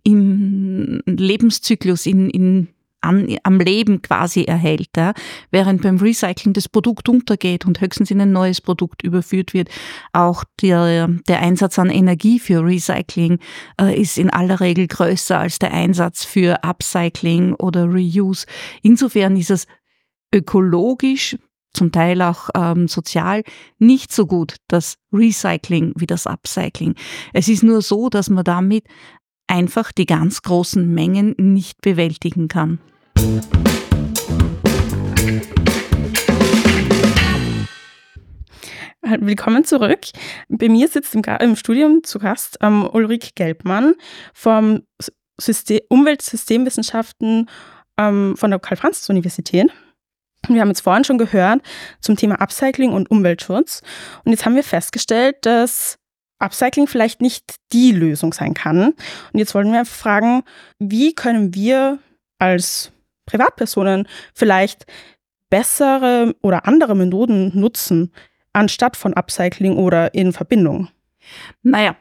im 0.04 1.00
Lebenszyklus, 1.06 2.06
in, 2.06 2.30
in 2.30 2.68
an, 3.00 3.36
am 3.42 3.58
Leben 3.58 4.02
quasi 4.02 4.44
erhält, 4.44 4.90
ja? 4.96 5.12
während 5.50 5.82
beim 5.82 5.98
Recycling 5.98 6.52
das 6.52 6.68
Produkt 6.68 7.08
untergeht 7.08 7.66
und 7.66 7.80
höchstens 7.80 8.10
in 8.10 8.20
ein 8.20 8.32
neues 8.32 8.60
Produkt 8.60 9.02
überführt 9.02 9.54
wird. 9.54 9.68
Auch 10.12 10.44
der, 10.60 11.08
der 11.28 11.40
Einsatz 11.40 11.78
an 11.78 11.90
Energie 11.90 12.38
für 12.38 12.64
Recycling 12.64 13.38
äh, 13.80 14.00
ist 14.00 14.18
in 14.18 14.30
aller 14.30 14.60
Regel 14.60 14.86
größer 14.86 15.38
als 15.38 15.58
der 15.58 15.72
Einsatz 15.72 16.24
für 16.24 16.62
Upcycling 16.62 17.54
oder 17.54 17.86
Reuse. 17.86 18.46
Insofern 18.82 19.36
ist 19.36 19.50
es 19.50 19.66
ökologisch 20.34 21.36
zum 21.72 21.92
Teil 21.92 22.20
auch 22.22 22.50
ähm, 22.54 22.88
sozial 22.88 23.42
nicht 23.78 24.12
so 24.12 24.26
gut 24.26 24.56
das 24.68 24.96
Recycling 25.12 25.92
wie 25.96 26.06
das 26.06 26.26
Upcycling. 26.26 26.94
Es 27.32 27.48
ist 27.48 27.62
nur 27.62 27.82
so, 27.82 28.08
dass 28.08 28.28
man 28.28 28.44
damit 28.44 28.84
einfach 29.46 29.92
die 29.92 30.06
ganz 30.06 30.42
großen 30.42 30.92
Mengen 30.92 31.34
nicht 31.38 31.80
bewältigen 31.80 32.48
kann. 32.48 32.80
Willkommen 39.30 39.64
zurück. 39.64 40.00
Bei 40.48 40.68
mir 40.68 40.88
sitzt 40.88 41.14
im, 41.14 41.22
im 41.40 41.56
Studium 41.56 42.02
zu 42.02 42.18
Gast 42.18 42.58
ähm, 42.60 42.88
Ulrike 42.92 43.30
Gelbmann 43.34 43.94
vom 44.34 44.82
System, 45.38 45.80
Umweltsystemwissenschaften 45.88 47.48
ähm, 47.96 48.36
von 48.36 48.50
der 48.50 48.58
Karl-Franz-Universität. 48.58 49.70
Wir 50.48 50.60
haben 50.60 50.68
jetzt 50.68 50.80
vorhin 50.80 51.04
schon 51.04 51.18
gehört 51.18 51.62
zum 52.00 52.16
Thema 52.16 52.40
Upcycling 52.40 52.92
und 52.92 53.10
Umweltschutz. 53.10 53.82
Und 54.24 54.32
jetzt 54.32 54.44
haben 54.44 54.56
wir 54.56 54.64
festgestellt, 54.64 55.36
dass 55.42 55.98
Upcycling 56.38 56.86
vielleicht 56.86 57.20
nicht 57.20 57.56
die 57.72 57.92
Lösung 57.92 58.32
sein 58.32 58.54
kann. 58.54 58.94
Und 59.32 59.38
jetzt 59.38 59.54
wollen 59.54 59.72
wir 59.72 59.84
fragen, 59.84 60.42
wie 60.78 61.14
können 61.14 61.54
wir 61.54 61.98
als 62.38 62.92
Privatpersonen 63.30 64.08
vielleicht 64.34 64.86
bessere 65.50 66.34
oder 66.42 66.66
andere 66.66 66.94
Methoden 66.94 67.58
nutzen, 67.58 68.12
anstatt 68.52 68.96
von 68.96 69.14
Upcycling 69.14 69.76
oder 69.76 70.14
in 70.14 70.32
Verbindung? 70.32 70.88
Naja, 71.62 71.96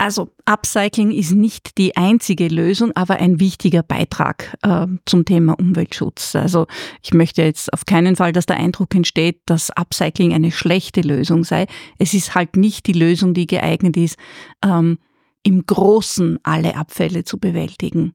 also 0.00 0.30
Upcycling 0.44 1.10
ist 1.10 1.32
nicht 1.32 1.76
die 1.76 1.96
einzige 1.96 2.46
Lösung, 2.46 2.92
aber 2.94 3.16
ein 3.16 3.40
wichtiger 3.40 3.82
Beitrag 3.82 4.56
äh, 4.62 4.86
zum 5.06 5.24
Thema 5.24 5.58
Umweltschutz. 5.58 6.36
Also 6.36 6.66
ich 7.02 7.12
möchte 7.14 7.42
jetzt 7.42 7.72
auf 7.72 7.84
keinen 7.84 8.14
Fall, 8.14 8.32
dass 8.32 8.46
der 8.46 8.58
Eindruck 8.58 8.94
entsteht, 8.94 9.40
dass 9.46 9.70
Upcycling 9.70 10.32
eine 10.32 10.52
schlechte 10.52 11.00
Lösung 11.00 11.42
sei. 11.42 11.66
Es 11.98 12.14
ist 12.14 12.36
halt 12.36 12.56
nicht 12.56 12.86
die 12.86 12.92
Lösung, 12.92 13.34
die 13.34 13.48
geeignet 13.48 13.96
ist, 13.96 14.16
ähm, 14.64 14.98
im 15.42 15.66
Großen 15.66 16.38
alle 16.44 16.76
Abfälle 16.76 17.24
zu 17.24 17.38
bewältigen. 17.38 18.14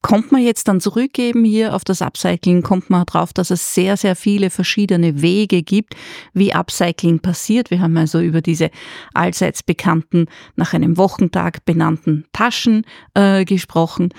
Kommt 0.00 0.30
man 0.30 0.42
jetzt 0.42 0.68
dann 0.68 0.80
zurückgeben 0.80 1.44
hier 1.44 1.74
auf 1.74 1.82
das 1.82 2.02
Upcycling, 2.02 2.62
kommt 2.62 2.88
man 2.88 3.04
darauf, 3.04 3.32
dass 3.32 3.50
es 3.50 3.74
sehr, 3.74 3.96
sehr 3.96 4.14
viele 4.14 4.48
verschiedene 4.48 5.22
Wege 5.22 5.64
gibt, 5.64 5.96
wie 6.32 6.54
Upcycling 6.54 7.18
passiert. 7.18 7.72
Wir 7.72 7.80
haben 7.80 7.96
also 7.96 8.20
über 8.20 8.40
diese 8.40 8.70
allseits 9.12 9.64
bekannten, 9.64 10.26
nach 10.54 10.72
einem 10.72 10.96
Wochentag 10.98 11.64
benannten 11.64 12.26
Taschen 12.32 12.84
äh, 13.14 13.44
gesprochen. 13.44 14.10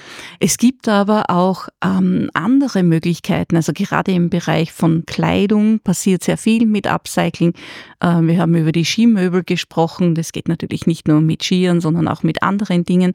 Es 0.41 0.57
gibt 0.57 0.89
aber 0.89 1.29
auch 1.29 1.69
ähm, 1.81 2.29
andere 2.33 2.83
Möglichkeiten. 2.83 3.55
Also 3.55 3.71
gerade 3.71 4.11
im 4.11 4.29
Bereich 4.29 4.73
von 4.73 5.05
Kleidung 5.05 5.79
passiert 5.79 6.25
sehr 6.25 6.37
viel 6.37 6.65
mit 6.65 6.87
Upcycling. 6.87 7.53
Äh, 8.01 8.19
wir 8.23 8.41
haben 8.41 8.53
über 8.55 8.73
die 8.73 8.85
Skimöbel 8.85 9.45
gesprochen. 9.45 10.13
Das 10.13 10.33
geht 10.33 10.49
natürlich 10.49 10.87
nicht 10.87 11.07
nur 11.07 11.21
mit 11.21 11.41
Skiern, 11.41 11.79
sondern 11.79 12.09
auch 12.09 12.21
mit 12.21 12.43
anderen 12.43 12.83
Dingen. 12.83 13.13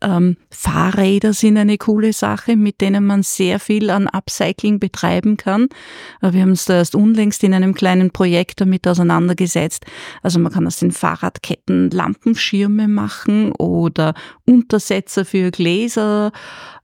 Ähm, 0.00 0.38
Fahrräder 0.50 1.34
sind 1.34 1.58
eine 1.58 1.76
coole 1.76 1.97
coole 1.98 2.12
Sache, 2.12 2.54
mit 2.54 2.80
denen 2.80 3.04
man 3.04 3.24
sehr 3.24 3.58
viel 3.58 3.90
an 3.90 4.06
Upcycling 4.06 4.78
betreiben 4.78 5.36
kann. 5.36 5.64
Äh, 6.22 6.32
wir 6.32 6.42
haben 6.42 6.50
uns 6.50 6.64
da 6.64 6.74
erst 6.74 6.94
unlängst 6.94 7.42
in 7.42 7.52
einem 7.52 7.74
kleinen 7.74 8.12
Projekt 8.12 8.60
damit 8.60 8.86
auseinandergesetzt. 8.86 9.84
Also 10.22 10.38
man 10.38 10.52
kann 10.52 10.64
aus 10.68 10.76
den 10.76 10.92
Fahrradketten 10.92 11.90
Lampenschirme 11.90 12.86
machen 12.86 13.50
oder 13.50 14.14
Untersetzer 14.44 15.24
für 15.24 15.50
Gläser 15.50 16.30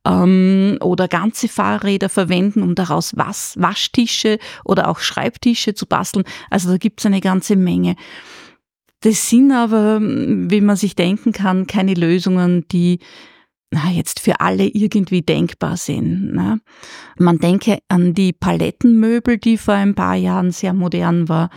ähm, 0.05 0.79
oder 0.81 1.07
ganze 1.07 1.47
Fahrräder 1.47 2.09
verwenden, 2.09 2.65
um 2.65 2.75
daraus 2.75 3.17
Was 3.17 3.55
Waschtische 3.57 4.41
oder 4.65 4.89
auch 4.89 4.99
Schreibtische 4.99 5.75
zu 5.75 5.87
basteln. 5.87 6.25
Also 6.51 6.71
da 6.71 6.77
gibt 6.77 6.99
es 6.99 7.07
eine 7.07 7.21
ganze 7.21 7.55
Menge. 7.55 7.95
Das 9.03 9.31
sind 9.31 9.53
aber, 9.53 10.01
wie 10.01 10.61
man 10.61 10.75
sich 10.75 10.97
denken 10.97 11.31
kann, 11.31 11.69
keine 11.69 11.95
Lösungen, 11.95 12.67
die 12.73 12.99
na, 13.75 13.91
jetzt 13.91 14.21
für 14.21 14.41
alle 14.41 14.67
irgendwie 14.69 15.23
denkbar 15.23 15.77
sind. 15.77 16.33
Ne? 16.33 16.61
Man 17.19 17.39
denke 17.39 17.79
an 17.89 18.15
die 18.15 18.33
Palettenmöbel, 18.33 19.39
die 19.39 19.59
vor 19.59 19.75
ein 19.75 19.97
paar 19.97 20.15
Jahren 20.15 20.53
sehr 20.53 20.73
modern 20.73 21.29
war. 21.29 21.51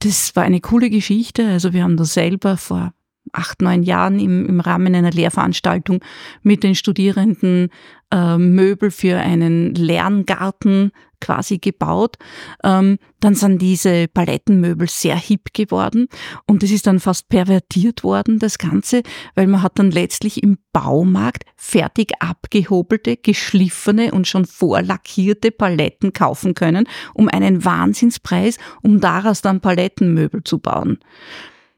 Das 0.00 0.34
war 0.34 0.42
eine 0.42 0.60
coole 0.60 0.90
Geschichte. 0.90 1.46
Also 1.46 1.72
wir 1.72 1.84
haben 1.84 1.96
da 1.96 2.04
selber 2.04 2.56
vor 2.56 2.92
acht, 3.32 3.62
neun 3.62 3.84
Jahren 3.84 4.18
im, 4.18 4.46
im 4.46 4.58
Rahmen 4.58 4.94
einer 4.94 5.12
Lehrveranstaltung 5.12 6.00
mit 6.42 6.64
den 6.64 6.74
Studierenden 6.74 7.68
äh, 8.10 8.36
Möbel 8.38 8.90
für 8.90 9.18
einen 9.18 9.74
Lerngarten 9.74 10.90
quasi 11.22 11.58
gebaut. 11.58 12.16
Ähm, 12.62 12.98
dann 13.20 13.34
sind 13.34 13.62
diese 13.62 14.08
Palettenmöbel 14.08 14.88
sehr 14.88 15.16
hip 15.16 15.54
geworden 15.54 16.08
und 16.46 16.62
es 16.62 16.70
ist 16.70 16.86
dann 16.86 17.00
fast 17.00 17.28
pervertiert 17.28 18.04
worden, 18.04 18.38
das 18.38 18.58
Ganze, 18.58 19.02
weil 19.34 19.46
man 19.46 19.62
hat 19.62 19.78
dann 19.78 19.90
letztlich 19.90 20.42
im 20.42 20.58
Baumarkt 20.72 21.44
fertig 21.56 22.12
abgehobelte, 22.18 23.16
geschliffene 23.16 24.10
und 24.10 24.26
schon 24.26 24.44
vorlackierte 24.44 25.52
Paletten 25.52 26.12
kaufen 26.12 26.54
können, 26.54 26.88
um 27.14 27.28
einen 27.28 27.64
Wahnsinnspreis, 27.64 28.58
um 28.82 29.00
daraus 29.00 29.40
dann 29.40 29.60
Palettenmöbel 29.60 30.42
zu 30.44 30.58
bauen. 30.58 30.98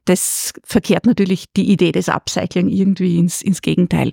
Das 0.04 0.52
verkehrt 0.64 1.06
natürlich 1.06 1.46
die 1.56 1.70
Idee 1.70 1.92
des 1.92 2.08
Upcycling 2.08 2.68
irgendwie 2.68 3.18
ins, 3.18 3.40
ins 3.42 3.62
Gegenteil. 3.62 4.12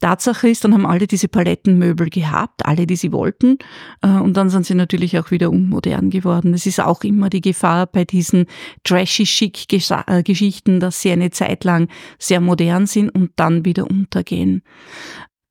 Tatsache 0.00 0.48
ist, 0.48 0.64
dann 0.64 0.72
haben 0.72 0.86
alle 0.86 1.06
diese 1.06 1.28
Palettenmöbel 1.28 2.08
gehabt, 2.08 2.64
alle, 2.64 2.86
die 2.86 2.96
sie 2.96 3.12
wollten, 3.12 3.58
äh, 4.02 4.08
und 4.08 4.36
dann 4.36 4.48
sind 4.48 4.66
sie 4.66 4.74
natürlich 4.74 5.18
auch 5.18 5.30
wieder 5.30 5.50
unmodern 5.50 6.10
geworden. 6.10 6.54
Es 6.54 6.66
ist 6.66 6.80
auch 6.80 7.04
immer 7.04 7.28
die 7.30 7.40
Gefahr 7.40 7.86
bei 7.86 8.04
diesen 8.04 8.46
trashy 8.84 9.24
chic 9.24 9.72
äh, 9.72 10.78
dass 10.78 11.00
sie 11.00 11.10
eine 11.10 11.30
Zeit 11.30 11.64
lang 11.64 11.88
sehr 12.18 12.40
modern 12.40 12.86
sind 12.86 13.10
und 13.10 13.32
dann 13.36 13.64
wieder 13.64 13.90
untergehen. 13.90 14.62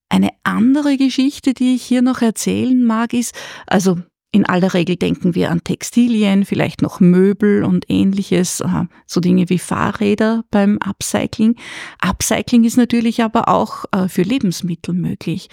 Eine 0.09 0.29
andere 0.43 0.97
Geschichte, 0.97 1.53
die 1.53 1.75
ich 1.75 1.83
hier 1.83 2.01
noch 2.01 2.21
erzählen 2.21 2.83
mag, 2.83 3.13
ist, 3.13 3.35
also 3.67 3.97
in 4.35 4.45
aller 4.45 4.73
Regel 4.73 4.97
denken 4.97 5.33
wir 5.33 5.49
an 5.49 5.63
Textilien, 5.63 6.43
vielleicht 6.43 6.81
noch 6.81 6.99
Möbel 6.99 7.63
und 7.63 7.85
ähnliches, 7.87 8.59
äh, 8.59 8.83
so 9.07 9.21
Dinge 9.21 9.49
wie 9.49 9.59
Fahrräder 9.59 10.43
beim 10.51 10.77
Upcycling. 10.85 11.55
Upcycling 12.01 12.65
ist 12.65 12.75
natürlich 12.75 13.23
aber 13.23 13.47
auch 13.47 13.85
äh, 13.93 14.09
für 14.09 14.23
Lebensmittel 14.23 14.93
möglich, 14.93 15.47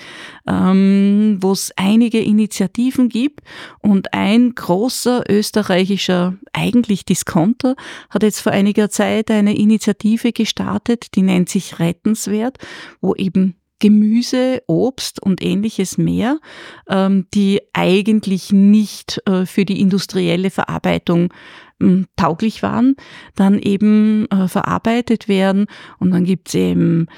ähm, 0.49 1.39
wo 1.41 1.53
es 1.53 1.71
einige 1.77 2.19
Initiativen 2.19 3.09
gibt 3.09 3.43
und 3.79 4.15
ein 4.15 4.53
großer 4.57 5.31
österreichischer, 5.31 6.35
eigentlich 6.53 7.05
Discounter, 7.05 7.77
hat 8.11 8.25
jetzt 8.25 8.41
vor 8.41 8.51
einiger 8.51 8.91
Zeit 8.91 9.31
eine 9.31 9.57
Initiative 9.57 10.33
gestartet, 10.33 11.15
die 11.15 11.23
nennt 11.23 11.49
sich 11.49 11.79
Rettenswert, 11.79 12.59
wo 13.01 13.15
eben 13.15 13.55
Gemüse, 13.83 14.63
Obst 14.69 15.21
und 15.21 15.43
ähnliches 15.43 15.99
mehr, 15.99 16.39
ähm, 16.89 17.27
die 17.35 17.61
eigentlich 17.73 18.53
nicht 18.53 19.21
äh, 19.27 19.45
für 19.45 19.65
die 19.65 19.81
industrielle 19.81 20.51
Verarbeitung 20.51 21.35
hm, 21.81 22.07
tauglich 22.15 22.63
waren, 22.63 22.95
dann 23.35 23.59
eben 23.59 24.31
äh, 24.31 24.47
verarbeitet 24.47 25.27
werden. 25.27 25.67
Und 25.99 26.13
dann 26.13 26.25
gibt's 26.25 26.55
eben 26.55 27.09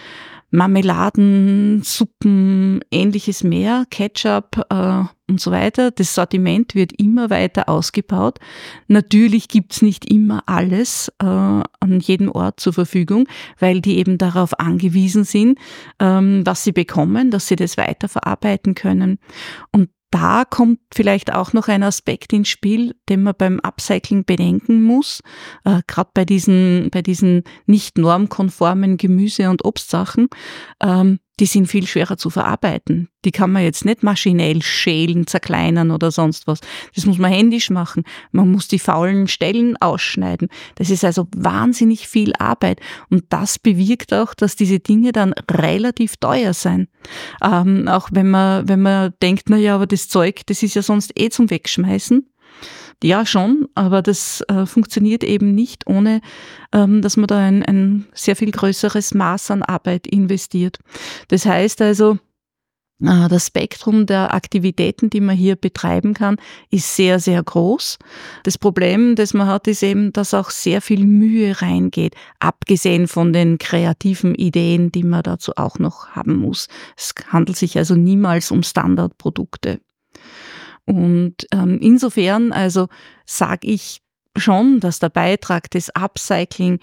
Marmeladen, 0.55 1.83
Suppen, 1.83 2.81
ähnliches 2.93 3.43
mehr, 3.43 3.87
Ketchup 3.91 4.65
äh, 4.71 5.03
und 5.29 5.41
so 5.41 5.51
weiter. 5.51 5.91
Das 5.91 6.15
Sortiment 6.15 6.77
wird 6.77 6.93
immer 6.93 7.29
weiter 7.29 7.69
ausgebaut. 7.69 8.39
Natürlich 8.87 9.49
gibt's 9.49 9.83
nicht 9.83 10.09
immer 10.09 10.45
alles 10.47 11.13
äh, 11.21 11.27
an 11.27 12.01
jedem 12.01 12.31
Ort 12.31 12.61
zur 12.61 12.73
Verfügung, 12.73 13.27
weil 13.59 13.81
die 13.81 13.99
eben 13.99 14.17
darauf 14.17 14.59
angewiesen 14.61 15.25
sind, 15.25 15.59
ähm, 15.99 16.43
was 16.45 16.63
sie 16.63 16.73
bekommen, 16.73 17.33
dass 17.33 17.49
sie 17.49 17.57
das 17.57 17.77
weiterverarbeiten 17.77 18.77
können. 18.77 19.19
Und 19.73 19.89
da 20.15 20.45
kommt 20.45 20.79
vielleicht 20.95 21.35
auch 21.35 21.53
noch 21.55 21.67
ein 21.67 21.83
Aspekt 21.83 22.33
ins 22.33 22.47
Spiel, 22.47 22.95
den 23.09 23.25
man 23.25 23.35
beim 23.37 23.59
Upcycling 23.59 24.25
bedenken 24.25 24.81
muss. 24.81 25.23
Äh, 25.65 25.81
Gerade 25.89 26.11
bei 26.15 26.25
diesen, 26.25 26.89
bei 26.93 27.03
diesen 27.03 27.43
nicht 27.67 27.99
normkonformen 27.99 28.97
Gemüse- 28.97 29.51
und 29.51 29.65
Obstsachen. 29.65 30.29
Ähm, 30.81 31.19
die 31.41 31.47
sind 31.47 31.67
viel 31.67 31.87
schwerer 31.87 32.17
zu 32.17 32.31
verarbeiten. 32.31 33.09
Die 33.25 33.33
kann 33.33 33.51
man 33.51 33.65
jetzt 33.65 33.85
nicht 33.85 34.03
maschinell 34.03 34.63
schälen, 34.63 35.27
zerkleinern 35.27 35.91
oder 35.91 36.11
sonst 36.11 36.47
was. 36.47 36.61
Das 36.95 37.07
muss 37.07 37.19
man 37.19 37.33
händisch 37.33 37.71
machen. 37.71 38.05
Man 38.31 38.51
muss 38.53 38.69
die 38.69 38.79
faulen 38.79 39.27
Stellen 39.27 39.77
ausschneiden. 39.79 40.49
Das 40.77 40.91
ist 40.91 41.05
also 41.05 41.27
wahnsinnig 41.35 42.07
viel 42.07 42.35
Arbeit. 42.39 42.81
Und 43.11 43.25
das 43.31 43.59
bewirkt 43.59 44.13
auch, 44.13 44.35
dass 44.35 44.55
diese 44.55 44.79
Dinge 44.79 45.13
dann 45.13 45.35
relativ 45.51 46.17
teuer 46.19 46.55
sein. 46.55 46.89
Ähm, 47.43 47.89
auch 47.89 48.11
wenn 48.13 48.31
man, 48.31 48.69
wenn 48.69 48.83
man 48.83 49.15
denkt, 49.23 49.45
na 49.49 49.57
ja, 49.57 49.75
aber 49.75 49.87
das 49.87 50.09
Zeug, 50.09 50.43
das 50.47 50.63
ist 50.63 50.75
ja 50.75 50.83
sonst 50.83 51.19
eh 51.19 51.31
zum 51.31 51.51
Wegschmeißen. 51.51 52.29
Ja, 53.03 53.27
schon, 53.27 53.69
aber 53.75 54.03
das 54.03 54.43
äh, 54.49 54.67
funktioniert 54.67 55.25
eben 55.25 55.55
nicht, 55.55 55.87
ohne 55.87 56.21
ähm, 56.73 57.03
dass 57.03 57.17
man 57.17 57.27
da 57.27 57.39
ein, 57.39 57.63
ein 57.63 58.07
sehr 58.15 58.37
viel 58.37 58.51
größeres 58.51 59.15
Maß 59.15 59.51
an 59.51 59.63
Arbeit 59.63 60.07
investiert. 60.07 60.79
Das 61.29 61.45
heißt 61.45 61.83
also, 61.83 62.19
äh, 63.03 63.29
das 63.29 63.49
Spektrum 63.49 64.07
der 64.07 64.35
Aktivitäten, 64.35 65.11
die 65.11 65.21
man 65.21 65.37
hier 65.37 65.57
betreiben 65.57 66.15
kann, 66.15 66.37
ist 66.71 66.97
sehr, 66.97 67.19
sehr 67.21 67.43
groß. 67.43 67.99
Das 68.45 68.59
Problem, 68.59 69.17
das 69.17 69.35
man 69.35 69.49
hat, 69.49 69.67
ist 69.67 69.83
eben, 69.83 70.13
dass 70.13 70.35
auch 70.35 70.51
sehr 70.51 70.81
viel 70.81 71.05
Mühe 71.05 71.61
reingeht, 71.61 72.15
abgesehen 72.39 73.09
von 73.09 73.33
den 73.33 73.59
kreativen 73.59 74.35
Ideen, 74.35 74.93
die 74.93 75.05
man 75.05 75.23
dazu 75.23 75.53
auch 75.57 75.79
noch 75.79 76.11
haben 76.11 76.37
muss. 76.37 76.69
Es 76.97 77.15
handelt 77.29 77.57
sich 77.59 77.77
also 77.77 77.95
niemals 77.95 78.51
um 78.51 78.63
Standardprodukte. 78.63 79.81
Und 80.87 81.47
ähm, 81.53 81.79
insofern, 81.81 82.53
also 82.53 82.89
sage 83.27 83.69
ich, 83.69 84.01
schon, 84.37 84.81
dass 84.81 84.99
der 84.99 85.11
Beitrag 85.11 85.71
des 85.71 85.91
Upcycling 85.91 86.81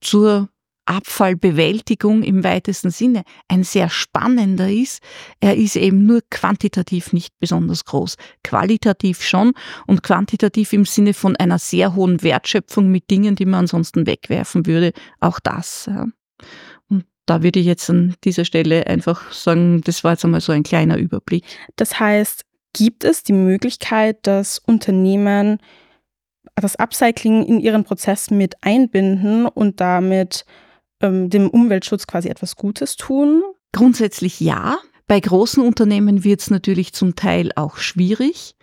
zur 0.00 0.48
Abfallbewältigung 0.86 2.22
im 2.22 2.44
weitesten 2.44 2.90
Sinne 2.90 3.22
ein 3.48 3.64
sehr 3.64 3.88
spannender 3.88 4.70
ist. 4.70 5.02
Er 5.40 5.56
ist 5.56 5.76
eben 5.76 6.04
nur 6.04 6.20
quantitativ 6.30 7.12
nicht 7.12 7.32
besonders 7.40 7.84
groß. 7.86 8.16
Qualitativ 8.42 9.22
schon 9.22 9.52
und 9.86 10.02
quantitativ 10.02 10.72
im 10.74 10.84
Sinne 10.84 11.14
von 11.14 11.36
einer 11.36 11.58
sehr 11.58 11.94
hohen 11.94 12.22
Wertschöpfung 12.22 12.90
mit 12.90 13.10
Dingen, 13.10 13.34
die 13.34 13.46
man 13.46 13.60
ansonsten 13.60 14.06
wegwerfen 14.06 14.66
würde. 14.66 14.92
Auch 15.20 15.40
das. 15.40 15.88
Und 16.90 17.06
da 17.24 17.42
würde 17.42 17.60
ich 17.60 17.66
jetzt 17.66 17.88
an 17.88 18.14
dieser 18.24 18.44
Stelle 18.44 18.86
einfach 18.86 19.32
sagen, 19.32 19.80
das 19.82 20.04
war 20.04 20.12
jetzt 20.12 20.24
einmal 20.26 20.42
so 20.42 20.52
ein 20.52 20.64
kleiner 20.64 20.98
Überblick. 20.98 21.44
Das 21.76 21.98
heißt, 21.98 22.44
gibt 22.74 23.04
es 23.04 23.22
die 23.22 23.32
Möglichkeit, 23.32 24.18
dass 24.26 24.58
Unternehmen 24.58 25.58
das 26.56 26.76
Upcycling 26.76 27.44
in 27.44 27.60
ihren 27.60 27.84
Prozess 27.84 28.30
mit 28.30 28.56
einbinden 28.62 29.46
und 29.46 29.80
damit 29.80 30.44
ähm, 31.00 31.30
dem 31.30 31.48
Umweltschutz 31.48 32.06
quasi 32.06 32.28
etwas 32.28 32.56
Gutes 32.56 32.96
tun? 32.96 33.42
Grundsätzlich 33.72 34.40
ja. 34.40 34.76
Bei 35.06 35.20
großen 35.20 35.62
Unternehmen 35.62 36.24
wird 36.24 36.40
es 36.40 36.50
natürlich 36.50 36.92
zum 36.92 37.14
Teil 37.14 37.50
auch 37.56 37.76
schwierig, 37.76 38.54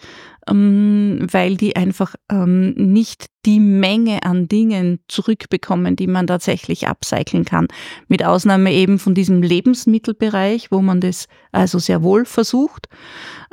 ähm, 0.49 1.27
weil 1.32 1.58
die 1.58 1.75
einfach 1.75 2.15
ähm, 2.32 2.73
nicht 2.73 3.27
die 3.45 3.60
Menge 3.60 4.23
an 4.23 4.47
Dingen 4.47 4.99
zurückbekommen, 5.08 5.95
die 5.95 6.08
man 6.08 6.27
tatsächlich 6.27 6.88
upcyclen 6.88 7.45
kann. 7.45 7.67
Mit 8.08 8.23
Ausnahme 8.23 8.71
eben 8.73 8.99
von 8.99 9.13
diesem 9.13 9.41
Lebensmittelbereich, 9.41 10.71
wo 10.71 10.82
man 10.82 11.01
das 11.01 11.27
also 11.51 11.80
sehr 11.80 12.04
wohl 12.04 12.25
versucht. 12.25 12.88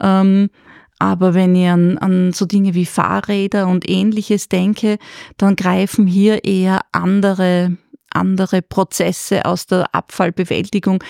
Ähm, 0.01 0.51
aber 0.99 1.33
wenn 1.35 1.55
ich 1.55 1.69
an, 1.69 1.97
an 1.99 2.33
so 2.33 2.45
Dinge 2.45 2.75
wie 2.75 2.87
Fahrräder 2.87 3.69
und 3.69 3.89
ähnliches 3.89 4.49
denke, 4.49 4.99
dann 5.37 5.55
greifen 5.57 6.07
hier 6.07 6.45
eher 6.45 6.81
andere 6.93 7.77
andere 8.11 8.63
Prozesse 8.63 9.45
aus 9.45 9.67
der 9.67 9.95
Abfallbewältigung, 9.95 11.03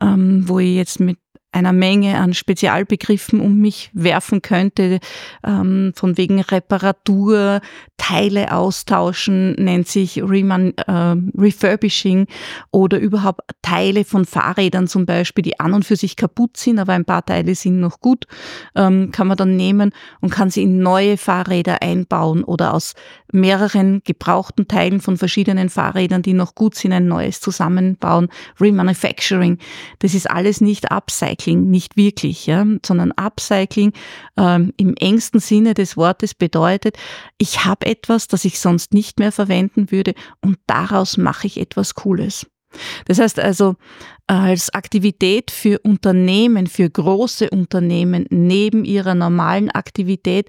ähm, 0.00 0.46
wo 0.46 0.58
ich 0.58 0.76
jetzt 0.76 1.00
mit 1.00 1.18
einer 1.52 1.72
Menge 1.72 2.18
an 2.18 2.32
Spezialbegriffen 2.34 3.40
um 3.40 3.58
mich 3.58 3.90
werfen 3.92 4.40
könnte, 4.40 4.98
ähm, 5.46 5.92
von 5.94 6.16
wegen 6.16 6.40
Reparatur, 6.40 7.60
Teile 7.98 8.52
austauschen, 8.52 9.52
nennt 9.52 9.86
sich 9.86 10.20
Reman, 10.22 10.72
äh, 10.76 11.14
Refurbishing 11.38 12.26
oder 12.72 12.98
überhaupt 12.98 13.42
Teile 13.60 14.04
von 14.04 14.24
Fahrrädern 14.24 14.88
zum 14.88 15.06
Beispiel, 15.06 15.42
die 15.42 15.60
an 15.60 15.74
und 15.74 15.84
für 15.84 15.96
sich 15.96 16.16
kaputt 16.16 16.56
sind, 16.56 16.78
aber 16.78 16.94
ein 16.94 17.04
paar 17.04 17.24
Teile 17.24 17.54
sind 17.54 17.78
noch 17.78 18.00
gut, 18.00 18.26
ähm, 18.74 19.12
kann 19.12 19.28
man 19.28 19.36
dann 19.36 19.54
nehmen 19.54 19.92
und 20.20 20.30
kann 20.30 20.50
sie 20.50 20.62
in 20.62 20.78
neue 20.78 21.16
Fahrräder 21.16 21.82
einbauen 21.82 22.42
oder 22.44 22.74
aus 22.74 22.94
mehreren 23.30 24.02
gebrauchten 24.04 24.68
Teilen 24.68 25.00
von 25.00 25.16
verschiedenen 25.16 25.68
Fahrrädern, 25.68 26.22
die 26.22 26.34
noch 26.34 26.54
gut 26.54 26.74
sind, 26.74 26.92
ein 26.92 27.06
neues 27.06 27.40
zusammenbauen. 27.40 28.28
Remanufacturing, 28.60 29.58
das 30.00 30.14
ist 30.14 30.30
alles 30.30 30.60
nicht 30.60 30.90
Upcycling 30.90 31.41
Upcycling 31.42 31.70
nicht 31.70 31.96
wirklich, 31.96 32.46
ja, 32.46 32.64
sondern 32.84 33.12
Upcycling 33.12 33.92
ähm, 34.36 34.72
im 34.76 34.94
engsten 34.96 35.40
Sinne 35.40 35.74
des 35.74 35.96
Wortes 35.96 36.34
bedeutet, 36.34 36.96
ich 37.38 37.64
habe 37.64 37.86
etwas, 37.86 38.28
das 38.28 38.44
ich 38.44 38.60
sonst 38.60 38.94
nicht 38.94 39.18
mehr 39.18 39.32
verwenden 39.32 39.90
würde 39.90 40.14
und 40.40 40.58
daraus 40.66 41.16
mache 41.16 41.46
ich 41.46 41.58
etwas 41.60 41.94
Cooles. 41.94 42.46
Das 43.06 43.18
heißt 43.18 43.38
also, 43.38 43.74
als 44.26 44.72
Aktivität 44.72 45.50
für 45.50 45.78
Unternehmen, 45.80 46.66
für 46.66 46.88
große 46.88 47.50
Unternehmen 47.50 48.26
neben 48.30 48.84
ihrer 48.84 49.14
normalen 49.14 49.70
Aktivität 49.70 50.48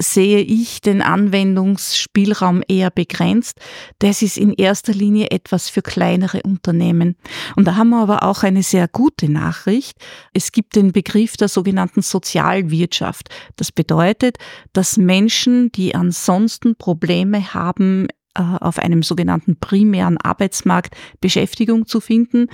sehe 0.00 0.40
ich 0.40 0.80
den 0.80 1.02
Anwendungsspielraum 1.02 2.62
eher 2.66 2.90
begrenzt. 2.90 3.60
Das 3.98 4.22
ist 4.22 4.36
in 4.36 4.52
erster 4.52 4.92
Linie 4.92 5.30
etwas 5.30 5.68
für 5.68 5.82
kleinere 5.82 6.42
Unternehmen. 6.42 7.16
Und 7.56 7.66
da 7.66 7.76
haben 7.76 7.90
wir 7.90 8.02
aber 8.02 8.22
auch 8.22 8.42
eine 8.42 8.62
sehr 8.62 8.88
gute 8.88 9.30
Nachricht. 9.30 9.98
Es 10.32 10.52
gibt 10.52 10.76
den 10.76 10.92
Begriff 10.92 11.36
der 11.36 11.48
sogenannten 11.48 12.02
Sozialwirtschaft. 12.02 13.28
Das 13.56 13.70
bedeutet, 13.70 14.38
dass 14.72 14.96
Menschen, 14.96 15.70
die 15.72 15.94
ansonsten 15.94 16.74
Probleme 16.76 17.54
haben, 17.54 18.08
äh, 18.34 18.42
auf 18.42 18.78
einem 18.78 19.02
sogenannten 19.02 19.56
primären 19.60 20.16
Arbeitsmarkt 20.16 20.96
Beschäftigung 21.20 21.86
zu 21.86 22.00
finden, 22.00 22.46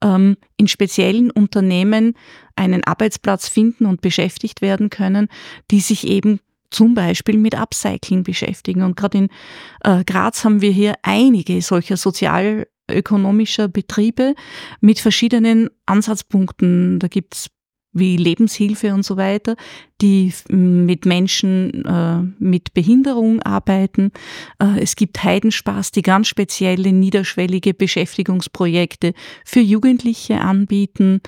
ähm, 0.00 0.36
in 0.56 0.68
speziellen 0.68 1.32
Unternehmen 1.32 2.14
einen 2.54 2.84
Arbeitsplatz 2.84 3.48
finden 3.48 3.86
und 3.86 4.00
beschäftigt 4.00 4.62
werden 4.62 4.90
können, 4.90 5.26
die 5.72 5.80
sich 5.80 6.06
eben 6.06 6.38
zum 6.74 6.94
Beispiel 6.94 7.38
mit 7.38 7.54
Upcycling 7.54 8.22
beschäftigen. 8.24 8.82
Und 8.82 8.96
gerade 8.96 9.18
in 9.18 9.28
äh, 9.82 10.04
Graz 10.04 10.44
haben 10.44 10.60
wir 10.60 10.70
hier 10.70 10.94
einige 11.02 11.62
solcher 11.62 11.96
sozialökonomischer 11.96 13.68
Betriebe 13.68 14.34
mit 14.80 14.98
verschiedenen 14.98 15.70
Ansatzpunkten. 15.86 16.98
Da 16.98 17.08
gibt's 17.08 17.48
wie 17.94 18.16
Lebenshilfe 18.16 18.92
und 18.92 19.04
so 19.04 19.16
weiter, 19.16 19.56
die 20.00 20.32
mit 20.48 21.06
Menschen 21.06 21.84
äh, 21.84 22.20
mit 22.38 22.74
Behinderung 22.74 23.40
arbeiten. 23.42 24.10
Äh, 24.58 24.80
es 24.80 24.96
gibt 24.96 25.22
Heidenspaß, 25.22 25.92
die 25.92 26.02
ganz 26.02 26.28
spezielle 26.28 26.92
niederschwellige 26.92 27.72
Beschäftigungsprojekte 27.72 29.14
für 29.44 29.60
Jugendliche 29.60 30.40
anbieten. 30.40 31.20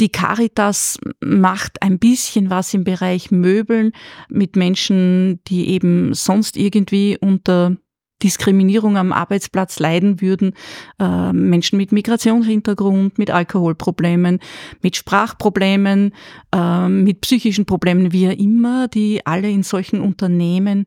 Die 0.00 0.08
Caritas 0.08 0.98
macht 1.20 1.82
ein 1.82 1.98
bisschen 1.98 2.50
was 2.50 2.74
im 2.74 2.84
Bereich 2.84 3.30
Möbeln 3.30 3.92
mit 4.28 4.56
Menschen, 4.56 5.40
die 5.46 5.68
eben 5.68 6.14
sonst 6.14 6.56
irgendwie 6.56 7.18
unter 7.20 7.76
Diskriminierung 8.22 8.96
am 8.96 9.12
Arbeitsplatz 9.12 9.78
leiden 9.78 10.20
würden, 10.20 10.54
äh, 10.98 11.32
Menschen 11.32 11.76
mit 11.76 11.92
Migrationshintergrund, 11.92 13.18
mit 13.18 13.30
Alkoholproblemen, 13.30 14.40
mit 14.82 14.96
Sprachproblemen, 14.96 16.12
äh, 16.54 16.88
mit 16.88 17.20
psychischen 17.20 17.66
Problemen, 17.66 18.12
wie 18.12 18.26
immer, 18.26 18.88
die 18.88 19.24
alle 19.26 19.50
in 19.50 19.62
solchen 19.62 20.00
Unternehmen 20.00 20.86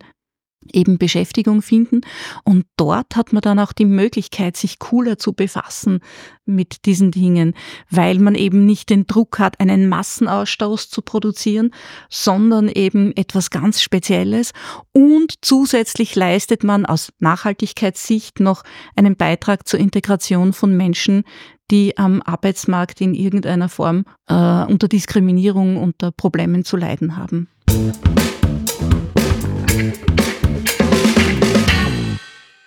eben 0.72 0.98
Beschäftigung 0.98 1.62
finden. 1.62 2.02
Und 2.44 2.66
dort 2.78 3.16
hat 3.16 3.34
man 3.34 3.42
dann 3.42 3.60
auch 3.60 3.74
die 3.74 3.86
Möglichkeit, 3.86 4.58
sich 4.58 4.80
cooler 4.80 5.18
zu 5.18 5.34
befassen 5.34 6.00
mit 6.46 6.86
diesen 6.86 7.12
Dingen, 7.12 7.54
weil 7.90 8.20
man 8.20 8.36
eben 8.36 8.66
nicht 8.66 8.90
den 8.90 9.06
Druck 9.06 9.40
hat, 9.40 9.60
einen 9.60 9.88
Massenausstoß 9.88 10.90
zu 10.90 11.02
produzieren, 11.02 11.72
sondern 12.10 12.68
eben 12.68 13.16
etwas 13.16 13.50
ganz 13.50 13.82
Spezielles. 13.82 14.52
Und 14.92 15.36
zusätzlich 15.42 16.16
leistet 16.16 16.64
man 16.64 16.86
aus 16.86 17.14
Nachhaltigkeitssicht 17.20 18.40
noch 18.40 18.64
einen 18.96 19.16
Beitrag 19.16 19.68
zur 19.68 19.80
Integration 19.80 20.54
von 20.54 20.76
Menschen, 20.76 21.24
die 21.72 21.98
am 21.98 22.22
Arbeitsmarkt 22.24 23.00
in 23.00 23.14
irgendeiner 23.14 23.70
Form 23.70 24.06
äh, 24.28 24.34
unter 24.34 24.88
Diskriminierung, 24.88 25.78
unter 25.78 26.12
Problemen 26.12 26.66
zu 26.66 26.78
leiden 26.78 27.16
haben. 27.16 27.48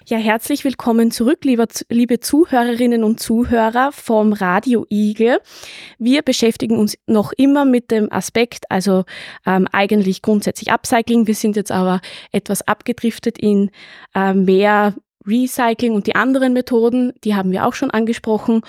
Ja, 0.07 0.19
herzlich 0.19 0.65
willkommen 0.65 1.13
zurück, 1.13 1.45
lieber, 1.45 1.69
liebe 1.89 2.19
Zuhörerinnen 2.19 3.05
und 3.05 3.21
Zuhörer 3.21 3.93
vom 3.93 4.33
Radio 4.33 4.85
Igel. 4.91 5.39
Wir 5.97 6.23
beschäftigen 6.23 6.77
uns 6.77 6.99
noch 7.07 7.33
immer 7.37 7.65
mit 7.65 7.93
dem 7.93 8.11
Aspekt, 8.11 8.69
also 8.69 9.05
ähm, 9.47 9.69
eigentlich 9.71 10.21
grundsätzlich 10.21 10.73
Upcycling. 10.73 11.29
Wir 11.29 11.37
sind 11.37 11.55
jetzt 11.55 11.71
aber 11.71 12.01
etwas 12.33 12.67
abgedriftet 12.67 13.39
in 13.39 13.71
äh, 14.13 14.35
mehr 14.35 14.97
Recycling 15.25 15.93
und 15.93 16.09
die 16.09 16.17
anderen 16.17 16.53
Methoden, 16.53 17.13
die 17.23 17.37
haben 17.37 17.53
wir 17.53 17.65
auch 17.65 17.75
schon 17.75 17.93
angesprochen. 17.93 18.63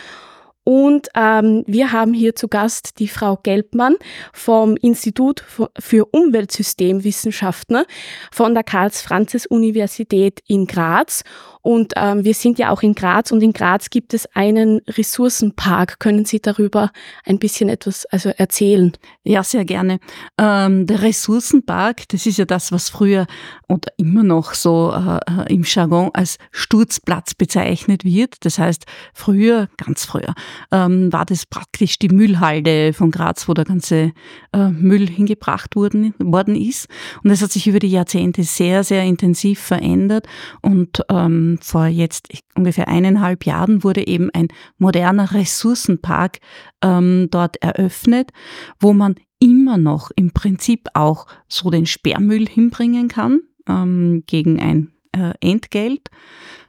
Und 0.64 1.10
ähm, 1.16 1.64
wir 1.68 1.92
haben 1.92 2.14
hier 2.14 2.36
zu 2.36 2.48
Gast 2.48 3.00
die 3.00 3.08
Frau 3.08 3.38
Gelbmann 3.38 3.96
vom 4.32 4.78
Institut 4.78 5.44
für 5.78 6.06
Umweltsystemwissenschaften 6.06 7.84
von 8.32 8.54
der 8.54 8.64
Karls-Franzes-Universität 8.64 10.40
in 10.48 10.66
Graz. 10.66 11.24
Und 11.62 11.94
ähm, 11.96 12.26
wir 12.26 12.34
sind 12.34 12.60
ja 12.60 12.72
auch 12.72 12.82
in 12.82 12.94
Graz 12.94 13.32
und 13.32 13.42
in 13.42 13.54
Graz 13.54 13.90
gibt 13.90 14.14
es 14.14 14.26
einen 14.36 14.82
Ressourcenpark. 14.88 16.00
Können 16.00 16.26
Sie 16.26 16.42
darüber 16.42 16.92
ein 17.26 17.40
bisschen 17.40 17.70
etwas 17.70 18.06
also 18.08 18.30
erzählen? 18.30 18.92
Ja, 19.24 19.44
sehr 19.44 19.64
gerne. 19.64 20.00
Ähm, 20.38 20.88
der 20.88 21.02
Ressourcenpark, 21.02 22.08
das 22.10 22.26
ist 22.26 22.38
ja 22.38 22.46
das, 22.46 22.74
was 22.74 22.90
früher 22.90 23.28
und 23.68 23.88
immer 23.98 24.24
noch 24.24 24.54
so 24.54 24.94
äh, 24.94 25.54
im 25.54 25.64
Jargon 25.64 26.12
als 26.14 26.38
Sturzplatz 26.52 27.34
bezeichnet 27.34 28.04
wird. 28.04 28.46
Das 28.46 28.60
heißt, 28.60 28.86
früher, 29.14 29.70
ganz 29.78 30.04
früher, 30.04 30.34
ähm, 30.72 31.12
war 31.12 31.26
das 31.26 31.46
praktisch 31.46 32.00
die 32.00 32.10
Müllhalde 32.10 32.94
von 32.94 33.12
Graz, 33.12 33.48
wo 33.48 33.54
der 33.54 33.66
ganze 33.66 34.12
äh, 34.54 34.70
Müll 34.70 35.08
hingebracht 35.08 35.76
worden, 35.76 36.14
worden 36.20 36.56
ist. 36.56 36.88
Und 37.24 37.30
das 37.30 37.42
hat 37.42 37.52
sich 37.52 37.68
über 37.68 37.80
die 37.80 37.92
Jahrzehnte 37.92 38.44
sehr, 38.44 38.84
sehr 38.84 39.04
intensiv 39.04 39.60
verändert 39.60 40.28
und 40.62 41.02
ähm, 41.10 41.58
vor 41.62 41.88
jetzt 41.88 42.30
ungefähr 42.56 42.88
eineinhalb 42.88 43.46
Jahren 43.46 43.84
wurde 43.84 44.08
eben 44.08 44.30
ein 44.34 44.48
moderner 44.78 45.34
Ressourcenpark 45.34 46.40
ähm, 46.84 47.28
dort 47.32 47.62
eröffnet, 47.62 48.32
wo 48.80 48.94
man 48.94 49.16
immer 49.40 49.78
noch 49.78 50.12
im 50.16 50.32
Prinzip 50.32 50.88
auch 50.94 51.28
so 51.48 51.70
den 51.70 51.86
Sperrmüll 51.86 52.48
hinbringen 52.48 53.08
kann. 53.08 53.42
ähm, 53.68 54.24
gegen 54.28 54.60
ein 54.60 54.93
Entgelt. 55.42 56.10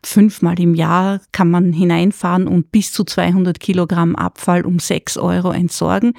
Fünfmal 0.04 0.61
im 0.61 0.74
Jahr 0.74 1.20
kann 1.33 1.50
man 1.50 1.72
hineinfahren 1.72 2.46
und 2.46 2.70
bis 2.70 2.92
zu 2.92 3.04
200 3.04 3.59
Kilogramm 3.59 4.16
Abfall 4.16 4.66
um 4.66 4.78
6 4.78 5.16
Euro 5.16 5.50
entsorgen 5.50 6.12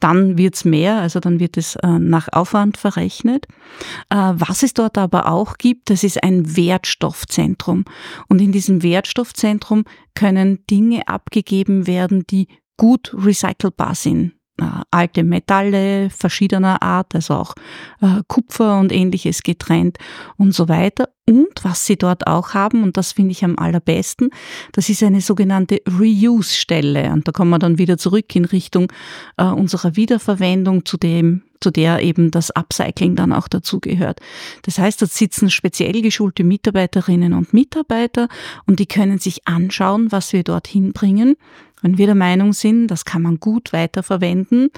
dann 0.00 0.36
wird's 0.36 0.64
mehr, 0.64 0.96
also 0.96 1.20
dann 1.20 1.40
wird 1.40 1.56
es 1.56 1.76
äh, 1.76 1.98
nach 1.98 2.28
Aufwand 2.32 2.76
verrechnet. 2.76 3.46
Äh, 4.10 4.16
was 4.34 4.62
es 4.62 4.74
dort 4.74 4.98
aber 4.98 5.30
auch 5.30 5.56
gibt, 5.56 5.90
das 5.90 6.04
ist 6.04 6.22
ein 6.22 6.56
Wertstoffzentrum. 6.56 7.84
Und 8.28 8.40
in 8.40 8.52
diesem 8.52 8.82
Wertstoffzentrum 8.82 9.84
können 10.14 10.66
Dinge 10.66 11.08
abgegeben 11.08 11.86
werden, 11.86 12.26
die 12.26 12.48
gut 12.76 13.14
recycelbar 13.16 13.94
sind 13.94 14.34
äh, 14.60 14.64
alte 14.90 15.22
Metalle 15.24 16.10
verschiedener 16.10 16.82
Art, 16.82 17.14
also 17.14 17.34
auch 17.34 17.54
äh, 18.00 18.22
Kupfer 18.26 18.78
und 18.78 18.92
ähnliches 18.92 19.42
getrennt 19.42 19.98
und 20.36 20.54
so 20.54 20.68
weiter. 20.68 21.08
Und 21.28 21.64
was 21.64 21.86
sie 21.86 21.96
dort 21.96 22.26
auch 22.26 22.54
haben, 22.54 22.84
und 22.84 22.96
das 22.96 23.12
finde 23.12 23.32
ich 23.32 23.44
am 23.44 23.58
allerbesten, 23.58 24.30
das 24.72 24.88
ist 24.88 25.02
eine 25.02 25.20
sogenannte 25.20 25.80
Reuse-Stelle. 25.86 27.10
Und 27.12 27.26
da 27.26 27.32
kommen 27.32 27.50
wir 27.50 27.58
dann 27.58 27.78
wieder 27.78 27.98
zurück 27.98 28.34
in 28.36 28.44
Richtung 28.44 28.92
äh, 29.36 29.44
unserer 29.44 29.96
Wiederverwendung, 29.96 30.84
zu 30.84 30.96
dem, 30.96 31.42
zu 31.60 31.72
der 31.72 32.02
eben 32.02 32.30
das 32.30 32.50
Upcycling 32.52 33.16
dann 33.16 33.32
auch 33.32 33.48
dazugehört. 33.48 34.20
Das 34.62 34.78
heißt, 34.78 35.02
da 35.02 35.06
sitzen 35.06 35.50
speziell 35.50 36.00
geschulte 36.00 36.44
Mitarbeiterinnen 36.44 37.32
und 37.32 37.52
Mitarbeiter 37.52 38.28
und 38.66 38.78
die 38.78 38.86
können 38.86 39.18
sich 39.18 39.48
anschauen, 39.48 40.12
was 40.12 40.32
wir 40.32 40.44
dort 40.44 40.68
hinbringen 40.68 41.36
wenn 41.82 41.98
wir 41.98 42.06
der 42.06 42.14
Meinung 42.14 42.52
sind, 42.52 42.88
das 42.88 43.04
kann 43.04 43.22
man 43.22 43.38
gut 43.38 43.72
weiterverwenden, 43.72 44.70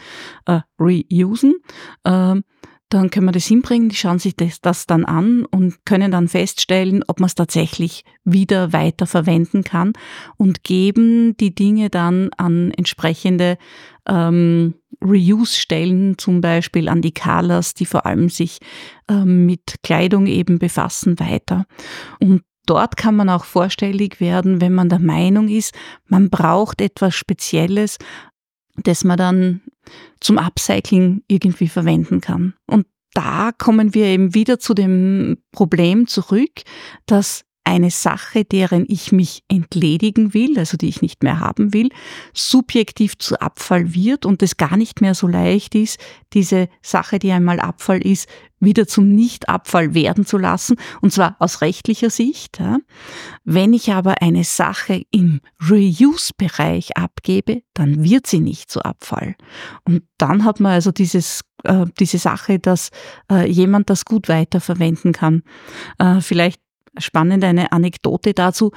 äh, 0.47 0.61
reusen, 0.79 1.55
äh, 2.05 2.35
dann 2.89 3.11
können 3.11 3.27
wir 3.27 3.33
das 3.33 3.47
hinbringen, 3.47 3.91
die 3.91 3.97
schauen 3.97 4.19
sich 4.19 4.35
das, 4.35 4.61
das 4.61 4.87
dann 4.87 5.05
an 5.05 5.45
und 5.45 5.85
können 5.85 6.11
dann 6.11 6.29
feststellen, 6.29 7.05
ob 7.07 7.21
man 7.21 7.27
es 7.27 7.35
tatsächlich 7.35 8.05
wieder 8.25 8.73
weiter 8.73 9.07
verwenden 9.07 9.63
kann 9.63 9.93
und 10.37 10.65
geben 10.65 11.37
die 11.37 11.55
Dinge 11.55 11.91
dann 11.91 12.31
an 12.37 12.71
entsprechende 12.71 13.59
ähm, 14.09 14.75
Reuse-Stellen, 15.05 16.19
zum 16.19 16.41
Beispiel 16.41 16.89
an 16.89 17.03
die 17.03 17.13
Colors, 17.13 17.75
die 17.75 17.87
vor 17.87 18.07
allem 18.07 18.31
sich 18.31 18.59
ähm, 19.09 19.47
mit 19.47 19.77
Kleidung 19.83 20.27
eben 20.27 20.59
befassen, 20.59 21.21
weiter. 21.21 21.67
Und 22.21 22.43
dort 22.67 22.97
kann 22.97 23.17
man 23.17 23.29
auch 23.29 23.45
vorstellig 23.45 24.21
werden, 24.21 24.61
wenn 24.61 24.75
man 24.75 24.89
der 24.89 24.99
Meinung 24.99 25.49
ist, 25.49 25.75
man 26.07 26.31
braucht 26.31 26.81
etwas 26.81 27.15
Spezielles, 27.15 27.99
das 28.85 29.05
man 29.05 29.17
dann 29.17 29.61
zum 30.21 30.39
Upcycling 30.39 31.23
irgendwie 31.29 31.69
verwenden 31.69 32.21
kann. 32.21 32.55
Und 32.67 32.87
da 33.15 33.53
kommen 33.57 33.95
wir 33.95 34.07
eben 34.07 34.35
wieder 34.35 34.59
zu 34.59 34.75
dem 34.75 35.39
Problem 35.53 36.07
zurück, 36.07 36.63
dass 37.07 37.45
eine 37.69 37.91
Sache, 37.91 38.47
deren 38.47 38.87
ich 38.89 39.13
mich 39.13 39.45
entledigen 39.49 40.33
will, 40.33 40.59
also 40.59 40.79
die 40.79 40.89
ich 40.89 41.03
nicht 41.03 41.23
mehr 41.23 41.39
haben 41.39 41.75
will, 41.75 41.91
subjektiv 42.33 43.19
zu 43.19 43.39
Abfall 43.41 43.93
wird 43.93 44.25
und 44.25 44.43
es 44.43 44.57
gar 44.57 44.79
nicht 44.79 45.03
mehr 45.03 45.15
so 45.15 45.27
leicht 45.27 45.75
ist, 45.75 46.01
diese 46.33 46.69
Sache, 46.81 47.19
die 47.19 47.31
einmal 47.31 47.61
Abfall 47.61 48.01
ist, 48.01 48.27
wieder 48.59 48.87
zum 48.89 49.15
Nicht-Abfall 49.15 49.93
werden 49.95 50.25
zu 50.25 50.39
lassen, 50.39 50.77
und 51.03 51.13
zwar 51.13 51.37
aus 51.39 51.61
rechtlicher 51.61 52.11
Sicht. 52.11 52.59
Wenn 53.45 53.73
ich 53.75 53.93
aber 53.93 54.23
eine 54.23 54.45
Sache 54.45 55.03
im 55.11 55.41
Reuse-Bereich 55.71 56.97
abgebe, 56.97 57.63
dann 57.75 58.03
wird 58.03 58.27
sie 58.27 58.41
nicht 58.41 58.71
zu 58.71 58.83
Abfall. 58.83 59.37
Und 59.85 60.05
dann 60.17 60.45
hat 60.45 60.59
man 60.59 60.73
also 60.73 60.91
dieses, 60.91 61.43
äh, 61.65 61.85
diese 62.01 62.19
Sache, 62.19 62.59
dass 62.59 62.89
äh, 63.31 63.49
jemand 63.49 63.91
das 63.91 64.07
gut 64.07 64.29
weiterverwenden 64.29 65.13
kann. 65.13 65.43
Äh, 65.99 66.21
vielleicht 66.21 66.61
spannend 66.99 67.45
eine 67.45 67.73
Anekdote 67.73 68.35
dazu. 68.35 68.73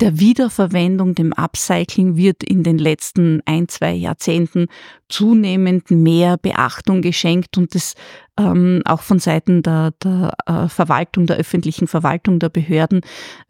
Der 0.00 0.20
Wiederverwendung, 0.20 1.14
dem 1.14 1.32
Upcycling 1.32 2.16
wird 2.16 2.42
in 2.42 2.62
den 2.62 2.76
letzten 2.76 3.40
ein, 3.46 3.66
zwei 3.66 3.92
Jahrzehnten 3.94 4.66
zunehmend 5.08 5.90
mehr 5.90 6.36
Beachtung 6.36 7.00
geschenkt 7.00 7.56
und 7.56 7.74
das 7.74 7.94
ähm, 8.38 8.82
auch 8.84 9.00
von 9.00 9.18
Seiten 9.18 9.62
der, 9.62 9.92
der 10.02 10.34
äh, 10.46 10.68
Verwaltung, 10.68 11.26
der 11.26 11.36
öffentlichen 11.36 11.86
Verwaltung, 11.86 12.38
der 12.38 12.50
Behörden 12.50 13.00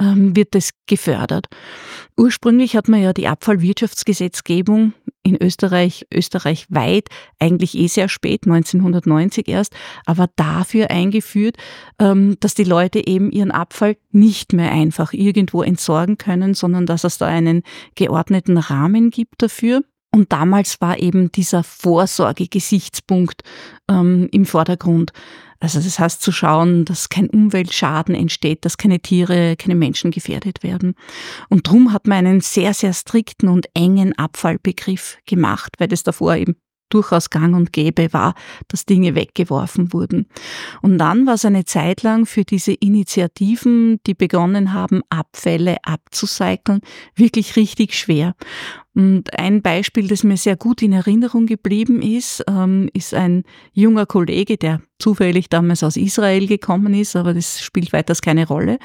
ähm, 0.01 0.37
wird 0.37 0.55
es 0.55 0.71
gefördert. 0.87 1.47
Ursprünglich 2.17 2.77
hat 2.77 2.89
man 2.89 3.03
ja 3.03 3.13
die 3.13 3.27
Abfallwirtschaftsgesetzgebung 3.27 4.93
in 5.23 5.43
Österreich, 5.43 6.07
österreichweit, 6.15 7.09
eigentlich 7.41 7.77
eh 7.77 7.89
sehr 7.89 8.09
spät, 8.09 8.43
1990 8.45 9.49
erst, 9.49 9.75
aber 10.05 10.29
dafür 10.37 10.91
eingeführt, 10.91 11.57
ähm, 11.99 12.37
dass 12.39 12.55
die 12.55 12.65
Leute 12.65 13.05
eben 13.05 13.33
ihren 13.33 13.51
Abfall 13.51 13.97
nicht 14.13 14.53
mehr 14.53 14.71
einfach 14.71 15.13
irgendwo 15.13 15.63
entsorgen 15.63 16.17
können, 16.17 16.36
sondern 16.55 16.87
dass 16.87 17.05
es 17.05 17.19
da 17.19 17.27
einen 17.27 17.63
geordneten 17.95 18.59
Rahmen 18.59 19.11
gibt 19.11 19.43
dafür. 19.43 19.83
Und 20.13 20.33
damals 20.33 20.81
war 20.81 20.99
eben 20.99 21.31
dieser 21.31 21.63
Vorsorgegesichtspunkt 21.63 23.43
ähm, 23.91 24.29
im 24.33 24.47
Vordergrund. 24.47 25.13
Also 25.61 25.81
das 25.81 25.99
heißt 25.99 26.23
zu 26.23 26.33
schauen, 26.33 26.85
dass 26.85 27.09
kein 27.09 27.29
Umweltschaden 27.29 28.15
entsteht, 28.15 28.65
dass 28.65 28.77
keine 28.79 29.01
Tiere, 29.01 29.57
keine 29.57 29.75
Menschen 29.75 30.11
gefährdet 30.11 30.63
werden. 30.63 30.95
Und 31.49 31.69
drum 31.69 31.93
hat 31.93 32.07
man 32.07 32.27
einen 32.27 32.41
sehr, 32.41 32.75
sehr 32.75 32.93
strikten 32.93 33.49
und 33.49 33.67
engen 33.75 34.17
Abfallbegriff 34.19 35.19
gemacht, 35.27 35.75
weil 35.79 35.89
das 35.89 36.03
davor 36.03 36.37
eben 36.37 36.57
durchaus 36.89 37.31
gang 37.31 37.55
und 37.55 37.73
gäbe 37.73 38.13
war, 38.13 38.35
dass 38.69 38.87
Dinge 38.87 39.15
weggeworfen 39.15 39.93
wurden. 39.93 40.27
Und 40.83 40.99
dann 40.99 41.27
war 41.27 41.35
es 41.35 41.45
eine 41.45 41.65
Zeit 41.65 42.03
lang 42.03 42.27
für 42.27 42.45
diese 42.45 42.73
Initiativen, 42.73 44.01
die 44.07 44.15
begonnen 44.15 44.73
haben, 44.73 45.03
Abfälle 45.11 45.77
abzucyceln, 45.85 46.81
wirklich 47.15 47.57
richtig 47.57 47.95
schwer. 47.95 48.35
Und 48.97 49.39
ein 49.39 49.61
Beispiel, 49.61 50.09
das 50.09 50.25
mir 50.25 50.39
sehr 50.39 50.57
gut 50.57 50.81
in 50.81 50.95
Erinnerung 50.95 51.45
geblieben 51.45 52.01
ist, 52.01 52.43
ähm, 52.49 52.89
ist 52.95 53.13
ein 53.13 53.45
junger 53.75 54.07
Kollege, 54.07 54.57
der 54.57 54.81
zufällig 54.99 55.51
damals 55.51 55.83
aus 55.83 55.99
Israel 55.99 56.47
gekommen 56.47 56.95
ist, 56.95 57.15
aber 57.15 57.35
das 57.35 57.61
spielt 57.61 57.93
weiters 57.93 58.23
keine 58.23 58.47
Rolle. 58.47 58.79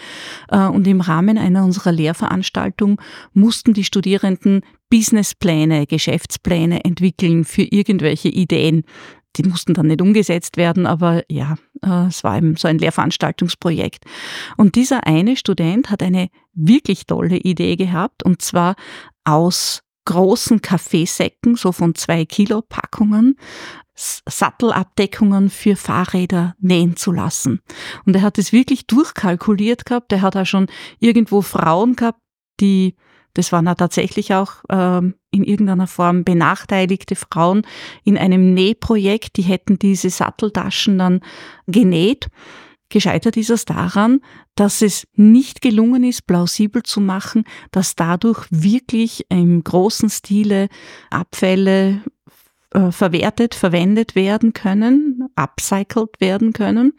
Äh, 0.50 0.68
und 0.68 0.86
im 0.86 1.00
Rahmen 1.00 1.38
einer 1.38 1.64
unserer 1.64 1.94
Lehrveranstaltungen 1.94 2.98
mussten 3.34 3.74
die 3.74 3.86
Studierenden 3.86 4.64
Businesspläne, 4.92 5.88
Geschäftspläne 5.88 6.86
entwickeln 6.86 7.46
für 7.46 7.64
irgendwelche 7.64 8.30
Ideen. 8.30 8.84
Die 9.38 9.44
mussten 9.44 9.74
dann 9.74 9.88
nicht 9.88 10.02
umgesetzt 10.02 10.58
werden, 10.58 10.86
aber 10.86 11.24
ja, 11.30 11.56
äh, 11.82 12.08
es 12.08 12.24
war 12.24 12.38
eben 12.38 12.58
so 12.58 12.68
ein 12.68 12.78
Lehrveranstaltungsprojekt. 12.78 14.04
Und 14.58 14.76
dieser 14.76 15.08
eine 15.08 15.38
Student 15.38 15.90
hat 15.90 16.04
eine 16.04 16.28
wirklich 16.54 17.06
tolle 17.06 17.38
Idee 17.38 17.78
gehabt, 17.78 18.24
und 18.24 18.42
zwar 18.42 18.76
aus 19.24 19.82
großen 20.06 20.62
Kaffeesäcken, 20.62 21.56
so 21.56 21.72
von 21.72 21.96
zwei 21.96 22.26
Kilo 22.26 22.62
Packungen, 22.62 23.38
Sattelabdeckungen 23.96 25.50
für 25.50 25.76
Fahrräder 25.76 26.56
nähen 26.60 26.98
zu 26.98 27.12
lassen. 27.12 27.62
Und 28.06 28.16
er 28.16 28.24
hat 28.24 28.38
es 28.38 28.52
wirklich 28.52 28.88
durchkalkuliert 28.88 29.86
gehabt. 29.86 30.12
Er 30.12 30.22
hat 30.22 30.36
auch 30.36 30.46
schon 30.46 30.68
irgendwo 31.00 31.42
Frauen 31.42 31.96
gehabt, 31.96 32.20
die, 32.60 32.96
das 33.34 33.52
waren 33.52 33.66
ja 33.66 33.76
tatsächlich 33.76 34.34
auch 34.34 34.64
ähm, 34.70 35.16
in 35.32 35.44
irgendeiner 35.44 35.88
Form 35.88 36.24
benachteiligte 36.24 37.16
Frauen 37.16 37.64
in 38.04 38.18
einem 38.18 38.54
Nähprojekt, 38.54 39.38
die 39.38 39.44
hätten 39.44 39.80
diese 39.80 40.10
Satteltaschen 40.10 40.98
dann 40.98 41.22
genäht. 41.68 42.28
Gescheitert 42.90 43.38
ist 43.38 43.50
es 43.50 43.64
daran, 43.64 44.20
dass 44.56 44.82
es 44.82 45.08
nicht 45.16 45.62
gelungen 45.62 46.04
ist, 46.04 46.28
plausibel 46.28 46.84
zu 46.84 47.00
machen, 47.00 47.46
dass 47.72 47.96
dadurch 47.96 48.46
wirklich 48.50 49.26
im 49.30 49.64
großen 49.64 50.10
Stile 50.10 50.68
Abfälle 51.10 52.02
äh, 52.74 52.92
verwertet, 52.92 53.56
verwendet 53.56 54.16
werden 54.16 54.54
können, 54.54 55.30
upcycled 55.36 56.20
werden 56.20 56.54
können. 56.54 56.94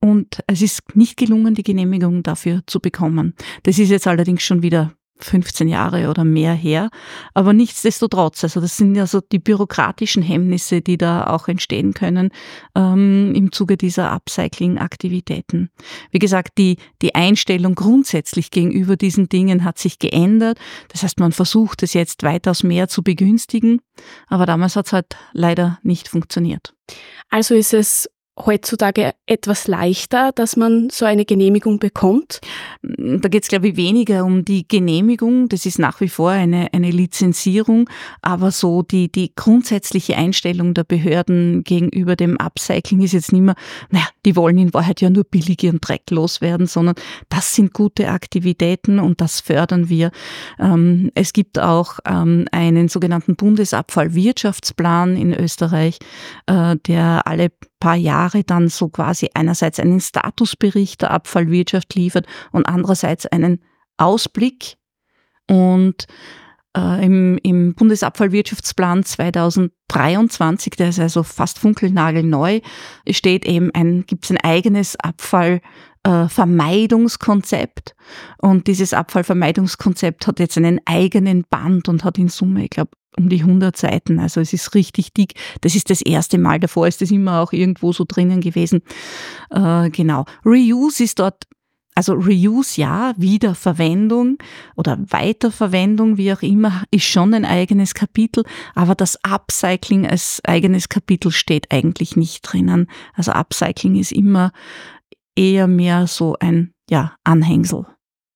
Und 0.00 0.42
es 0.46 0.62
ist 0.62 0.96
nicht 0.96 1.16
gelungen, 1.16 1.54
die 1.54 1.62
Genehmigung 1.62 2.22
dafür 2.22 2.62
zu 2.66 2.80
bekommen. 2.80 3.34
Das 3.62 3.78
ist 3.78 3.90
jetzt 3.90 4.06
allerdings 4.06 4.42
schon 4.42 4.62
wieder 4.62 4.92
15 5.24 5.68
Jahre 5.68 6.08
oder 6.08 6.24
mehr 6.24 6.52
her. 6.52 6.90
Aber 7.34 7.52
nichtsdestotrotz, 7.52 8.44
also 8.44 8.60
das 8.60 8.76
sind 8.76 8.94
ja 8.94 9.06
so 9.06 9.20
die 9.20 9.38
bürokratischen 9.38 10.22
Hemmnisse, 10.22 10.80
die 10.80 10.98
da 10.98 11.26
auch 11.28 11.48
entstehen 11.48 11.94
können 11.94 12.30
ähm, 12.74 13.32
im 13.34 13.52
Zuge 13.52 13.76
dieser 13.76 14.12
Upcycling-Aktivitäten. 14.12 15.70
Wie 16.10 16.18
gesagt, 16.18 16.58
die, 16.58 16.76
die 17.02 17.14
Einstellung 17.14 17.74
grundsätzlich 17.74 18.50
gegenüber 18.50 18.96
diesen 18.96 19.28
Dingen 19.28 19.64
hat 19.64 19.78
sich 19.78 19.98
geändert. 19.98 20.58
Das 20.88 21.02
heißt, 21.02 21.20
man 21.20 21.32
versucht 21.32 21.82
es 21.82 21.94
jetzt 21.94 22.22
weitaus 22.22 22.62
mehr 22.62 22.88
zu 22.88 23.02
begünstigen, 23.02 23.80
aber 24.28 24.46
damals 24.46 24.76
hat 24.76 24.86
es 24.86 24.92
halt 24.92 25.16
leider 25.32 25.78
nicht 25.82 26.08
funktioniert. 26.08 26.74
Also 27.30 27.54
ist 27.54 27.74
es 27.74 28.08
heutzutage 28.44 29.12
etwas 29.26 29.66
leichter, 29.66 30.32
dass 30.32 30.56
man 30.56 30.88
so 30.90 31.04
eine 31.04 31.24
Genehmigung 31.24 31.78
bekommt? 31.78 32.40
Da 32.82 33.28
geht 33.28 33.42
es, 33.42 33.48
glaube 33.48 33.68
ich, 33.68 33.76
weniger 33.76 34.24
um 34.24 34.44
die 34.44 34.66
Genehmigung. 34.66 35.48
Das 35.48 35.66
ist 35.66 35.78
nach 35.78 36.00
wie 36.00 36.08
vor 36.08 36.30
eine, 36.30 36.72
eine 36.72 36.90
Lizenzierung. 36.90 37.88
Aber 38.22 38.50
so 38.50 38.82
die, 38.82 39.10
die 39.10 39.32
grundsätzliche 39.34 40.16
Einstellung 40.16 40.74
der 40.74 40.84
Behörden 40.84 41.64
gegenüber 41.64 42.16
dem 42.16 42.38
Upcycling 42.38 43.02
ist 43.02 43.12
jetzt 43.12 43.32
nicht 43.32 43.42
mehr, 43.42 43.56
naja, 43.90 44.06
die 44.24 44.36
wollen 44.36 44.58
in 44.58 44.74
Wahrheit 44.74 45.00
ja 45.00 45.10
nur 45.10 45.24
billig 45.24 45.62
ihren 45.62 45.80
Dreck 45.80 46.10
loswerden, 46.10 46.66
sondern 46.66 46.94
das 47.28 47.54
sind 47.54 47.72
gute 47.72 48.08
Aktivitäten 48.08 48.98
und 48.98 49.20
das 49.20 49.40
fördern 49.40 49.88
wir. 49.88 50.10
Ähm, 50.58 51.10
es 51.14 51.32
gibt 51.32 51.58
auch 51.58 51.98
ähm, 52.06 52.46
einen 52.52 52.88
sogenannten 52.88 53.36
Bundesabfallwirtschaftsplan 53.36 55.16
in 55.16 55.32
Österreich, 55.32 55.98
äh, 56.46 56.76
der 56.86 57.26
alle 57.26 57.50
paar 57.80 57.96
Jahre 57.96 58.44
dann 58.44 58.68
so 58.68 58.88
quasi 58.88 59.30
einerseits 59.34 59.80
einen 59.80 60.00
Statusbericht 60.00 61.02
der 61.02 61.10
Abfallwirtschaft 61.10 61.94
liefert 61.94 62.26
und 62.52 62.66
andererseits 62.66 63.26
einen 63.26 63.62
Ausblick. 63.96 64.76
Und 65.48 66.06
äh, 66.76 67.04
im, 67.04 67.38
im 67.42 67.74
Bundesabfallwirtschaftsplan 67.74 69.02
2023, 69.04 70.76
der 70.76 70.90
ist 70.90 71.00
also 71.00 71.22
fast 71.22 71.58
funkelnagelneu, 71.58 72.60
steht 73.10 73.46
eben 73.46 73.70
ein, 73.74 74.04
gibt 74.06 74.24
es 74.24 74.30
ein 74.30 74.36
eigenes 74.38 74.96
Abfallvermeidungskonzept. 74.96 77.94
Und 78.38 78.66
dieses 78.66 78.94
Abfallvermeidungskonzept 78.94 80.26
hat 80.26 80.40
jetzt 80.40 80.56
einen 80.58 80.80
eigenen 80.84 81.44
Band 81.48 81.88
und 81.88 82.04
hat 82.04 82.18
in 82.18 82.28
Summe, 82.28 82.64
ich 82.64 82.70
glaube, 82.70 82.90
um 83.18 83.28
die 83.28 83.40
100 83.40 83.76
Seiten. 83.76 84.18
Also 84.18 84.40
es 84.40 84.52
ist 84.52 84.74
richtig 84.74 85.12
dick. 85.12 85.34
Das 85.60 85.74
ist 85.74 85.90
das 85.90 86.00
erste 86.00 86.38
Mal. 86.38 86.60
Davor 86.60 86.86
ist 86.86 87.00
das 87.00 87.10
immer 87.10 87.40
auch 87.40 87.52
irgendwo 87.52 87.92
so 87.92 88.04
drinnen 88.06 88.40
gewesen. 88.40 88.82
Äh, 89.50 89.90
genau. 89.90 90.24
Reuse 90.44 91.04
ist 91.04 91.18
dort 91.18 91.44
also 91.98 92.12
Reuse 92.12 92.80
ja, 92.80 93.12
Wiederverwendung 93.16 94.38
oder 94.76 95.00
Weiterverwendung, 95.08 96.16
wie 96.16 96.32
auch 96.32 96.42
immer, 96.42 96.84
ist 96.92 97.06
schon 97.06 97.34
ein 97.34 97.44
eigenes 97.44 97.92
Kapitel, 97.92 98.44
aber 98.76 98.94
das 98.94 99.18
Upcycling 99.24 100.06
als 100.06 100.40
eigenes 100.44 100.88
Kapitel 100.88 101.32
steht 101.32 101.72
eigentlich 101.72 102.14
nicht 102.14 102.42
drinnen. 102.42 102.86
Also 103.14 103.32
Upcycling 103.32 103.96
ist 103.96 104.12
immer 104.12 104.52
eher 105.34 105.66
mehr 105.66 106.06
so 106.06 106.36
ein 106.38 106.72
ja, 106.88 107.16
Anhängsel 107.24 107.84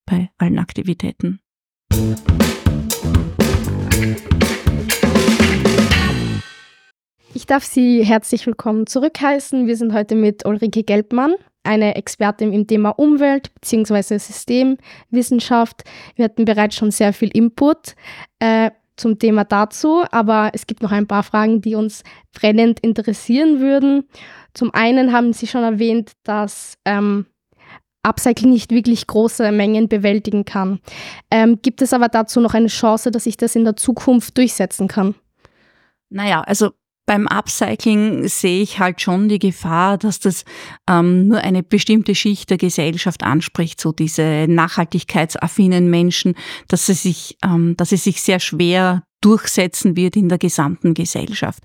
bei 0.06 0.30
allen 0.38 0.58
Aktivitäten. 0.58 1.38
Darf 7.52 7.64
Sie 7.64 8.02
herzlich 8.02 8.46
willkommen 8.46 8.86
zurückheißen. 8.86 9.66
Wir 9.66 9.76
sind 9.76 9.92
heute 9.92 10.14
mit 10.14 10.46
Ulrike 10.46 10.84
Gelbmann, 10.84 11.34
eine 11.64 11.96
Expertin 11.96 12.50
im 12.50 12.66
Thema 12.66 12.98
Umwelt 12.98 13.52
bzw. 13.56 14.16
Systemwissenschaft. 14.16 15.82
Wir 16.16 16.24
hatten 16.24 16.46
bereits 16.46 16.76
schon 16.76 16.90
sehr 16.90 17.12
viel 17.12 17.28
Input 17.28 17.94
äh, 18.38 18.70
zum 18.96 19.18
Thema 19.18 19.44
dazu, 19.44 20.02
aber 20.12 20.52
es 20.54 20.66
gibt 20.66 20.82
noch 20.82 20.92
ein 20.92 21.06
paar 21.06 21.22
Fragen, 21.22 21.60
die 21.60 21.74
uns 21.74 22.04
brennend 22.32 22.80
interessieren 22.80 23.60
würden. 23.60 24.08
Zum 24.54 24.72
einen 24.72 25.12
haben 25.12 25.34
Sie 25.34 25.46
schon 25.46 25.62
erwähnt, 25.62 26.12
dass 26.22 26.78
ähm, 26.86 27.26
Upcycling 28.02 28.50
nicht 28.50 28.70
wirklich 28.70 29.06
große 29.06 29.52
Mengen 29.52 29.90
bewältigen 29.90 30.46
kann. 30.46 30.80
Ähm, 31.30 31.58
gibt 31.60 31.82
es 31.82 31.92
aber 31.92 32.08
dazu 32.08 32.40
noch 32.40 32.54
eine 32.54 32.68
Chance, 32.68 33.10
dass 33.10 33.24
sich 33.24 33.36
das 33.36 33.54
in 33.54 33.64
der 33.64 33.76
Zukunft 33.76 34.38
durchsetzen 34.38 34.88
kann? 34.88 35.14
Naja, 36.08 36.40
also 36.40 36.70
beim 37.06 37.26
Upcycling 37.26 38.28
sehe 38.28 38.62
ich 38.62 38.78
halt 38.78 39.00
schon 39.00 39.28
die 39.28 39.38
Gefahr, 39.38 39.98
dass 39.98 40.20
das 40.20 40.44
ähm, 40.88 41.28
nur 41.28 41.38
eine 41.38 41.62
bestimmte 41.62 42.14
Schicht 42.14 42.50
der 42.50 42.58
Gesellschaft 42.58 43.22
anspricht, 43.22 43.80
so 43.80 43.92
diese 43.92 44.46
nachhaltigkeitsaffinen 44.48 45.90
Menschen, 45.90 46.34
dass 46.68 46.86
sie 46.86 46.94
sich, 46.94 47.36
ähm, 47.44 47.76
dass 47.76 47.92
es 47.92 48.04
sich 48.04 48.22
sehr 48.22 48.40
schwer 48.40 49.02
durchsetzen 49.20 49.96
wird 49.96 50.16
in 50.16 50.28
der 50.28 50.38
gesamten 50.38 50.94
Gesellschaft. 50.94 51.62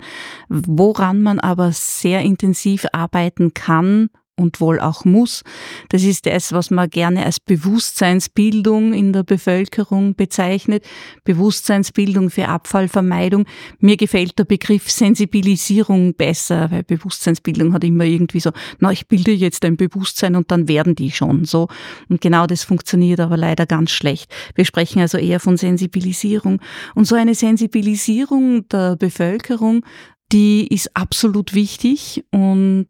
Woran 0.50 1.22
man 1.22 1.40
aber 1.40 1.72
sehr 1.72 2.22
intensiv 2.22 2.86
arbeiten 2.92 3.54
kann 3.54 4.10
und 4.40 4.62
wohl 4.62 4.80
auch 4.80 5.04
muss. 5.04 5.44
Das 5.90 6.04
ist 6.04 6.26
das, 6.26 6.52
was 6.52 6.70
man 6.70 6.90
gerne 6.90 7.26
als 7.26 7.40
Bewusstseinsbildung 7.40 8.94
in 8.94 9.12
der 9.12 9.24
Bevölkerung 9.24 10.16
bezeichnet. 10.16 10.86
Bewusstseinsbildung 11.24 12.30
für 12.30 12.48
Abfallvermeidung. 12.48 13.46
Mir 13.80 13.98
gefällt 13.98 14.38
der 14.40 14.46
Begriff 14.46 14.90
Sensibilisierung 14.92 16.14
besser, 16.14 16.72
weil 16.72 16.84
Bewusstseinsbildung 16.84 17.74
hat 17.74 17.84
immer 17.84 18.06
irgendwie 18.06 18.40
so, 18.40 18.52
na, 18.80 18.92
ich 18.92 19.08
bilde 19.08 19.32
jetzt 19.32 19.66
ein 19.66 19.76
Bewusstsein 19.76 20.36
und 20.36 20.52
dann 20.52 20.68
werden 20.68 20.96
die 20.96 21.12
schon 21.12 21.46
so. 21.46 21.68
Und 22.08 22.22
genau 22.22 22.46
das 22.46 22.64
funktioniert 22.64 23.20
aber 23.20 23.38
leider 23.38 23.66
ganz 23.66 23.92
schlecht. 23.92 24.32
Wir 24.56 24.66
sprechen 24.66 25.02
also 25.02 25.18
eher 25.18 25.40
von 25.40 25.58
Sensibilisierung. 25.58 26.60
Und 26.94 27.06
so 27.06 27.16
eine 27.16 27.34
Sensibilisierung 27.34 28.68
der 28.70 28.96
Bevölkerung 28.96 29.84
die 30.32 30.68
ist 30.68 30.96
absolut 30.96 31.54
wichtig 31.54 32.26
und 32.32 32.88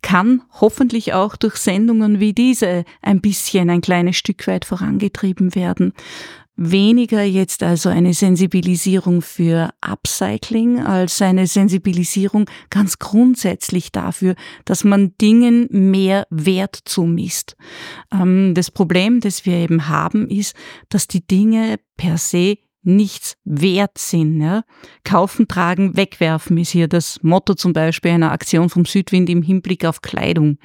kann 0.00 0.42
hoffentlich 0.60 1.12
auch 1.12 1.36
durch 1.36 1.56
Sendungen 1.56 2.20
wie 2.20 2.32
diese 2.32 2.84
ein 3.02 3.20
bisschen 3.20 3.68
ein 3.68 3.80
kleines 3.80 4.16
Stück 4.16 4.46
weit 4.46 4.64
vorangetrieben 4.64 5.54
werden. 5.54 5.92
Weniger 6.60 7.22
jetzt 7.22 7.62
also 7.62 7.88
eine 7.88 8.14
Sensibilisierung 8.14 9.22
für 9.22 9.70
Upcycling 9.80 10.80
als 10.80 11.22
eine 11.22 11.46
Sensibilisierung 11.46 12.46
ganz 12.68 12.98
grundsätzlich 12.98 13.92
dafür, 13.92 14.34
dass 14.64 14.82
man 14.82 15.14
Dingen 15.20 15.68
mehr 15.70 16.26
Wert 16.30 16.76
zumisst. 16.84 17.56
Ähm, 18.12 18.54
das 18.54 18.72
Problem, 18.72 19.20
das 19.20 19.46
wir 19.46 19.54
eben 19.54 19.88
haben, 19.88 20.28
ist, 20.28 20.56
dass 20.88 21.06
die 21.06 21.24
Dinge 21.24 21.78
per 21.96 22.18
se 22.18 22.58
nichts 22.88 23.36
wert 23.44 23.98
sind. 23.98 24.40
Ja? 24.40 24.62
Kaufen, 25.04 25.46
tragen, 25.46 25.96
wegwerfen 25.96 26.58
ist 26.58 26.70
hier 26.70 26.88
das 26.88 27.22
Motto 27.22 27.54
zum 27.54 27.72
Beispiel 27.72 28.12
einer 28.12 28.32
Aktion 28.32 28.70
vom 28.70 28.84
Südwind 28.84 29.28
im 29.28 29.42
Hinblick 29.42 29.84
auf 29.84 30.02
Kleidung. 30.02 30.58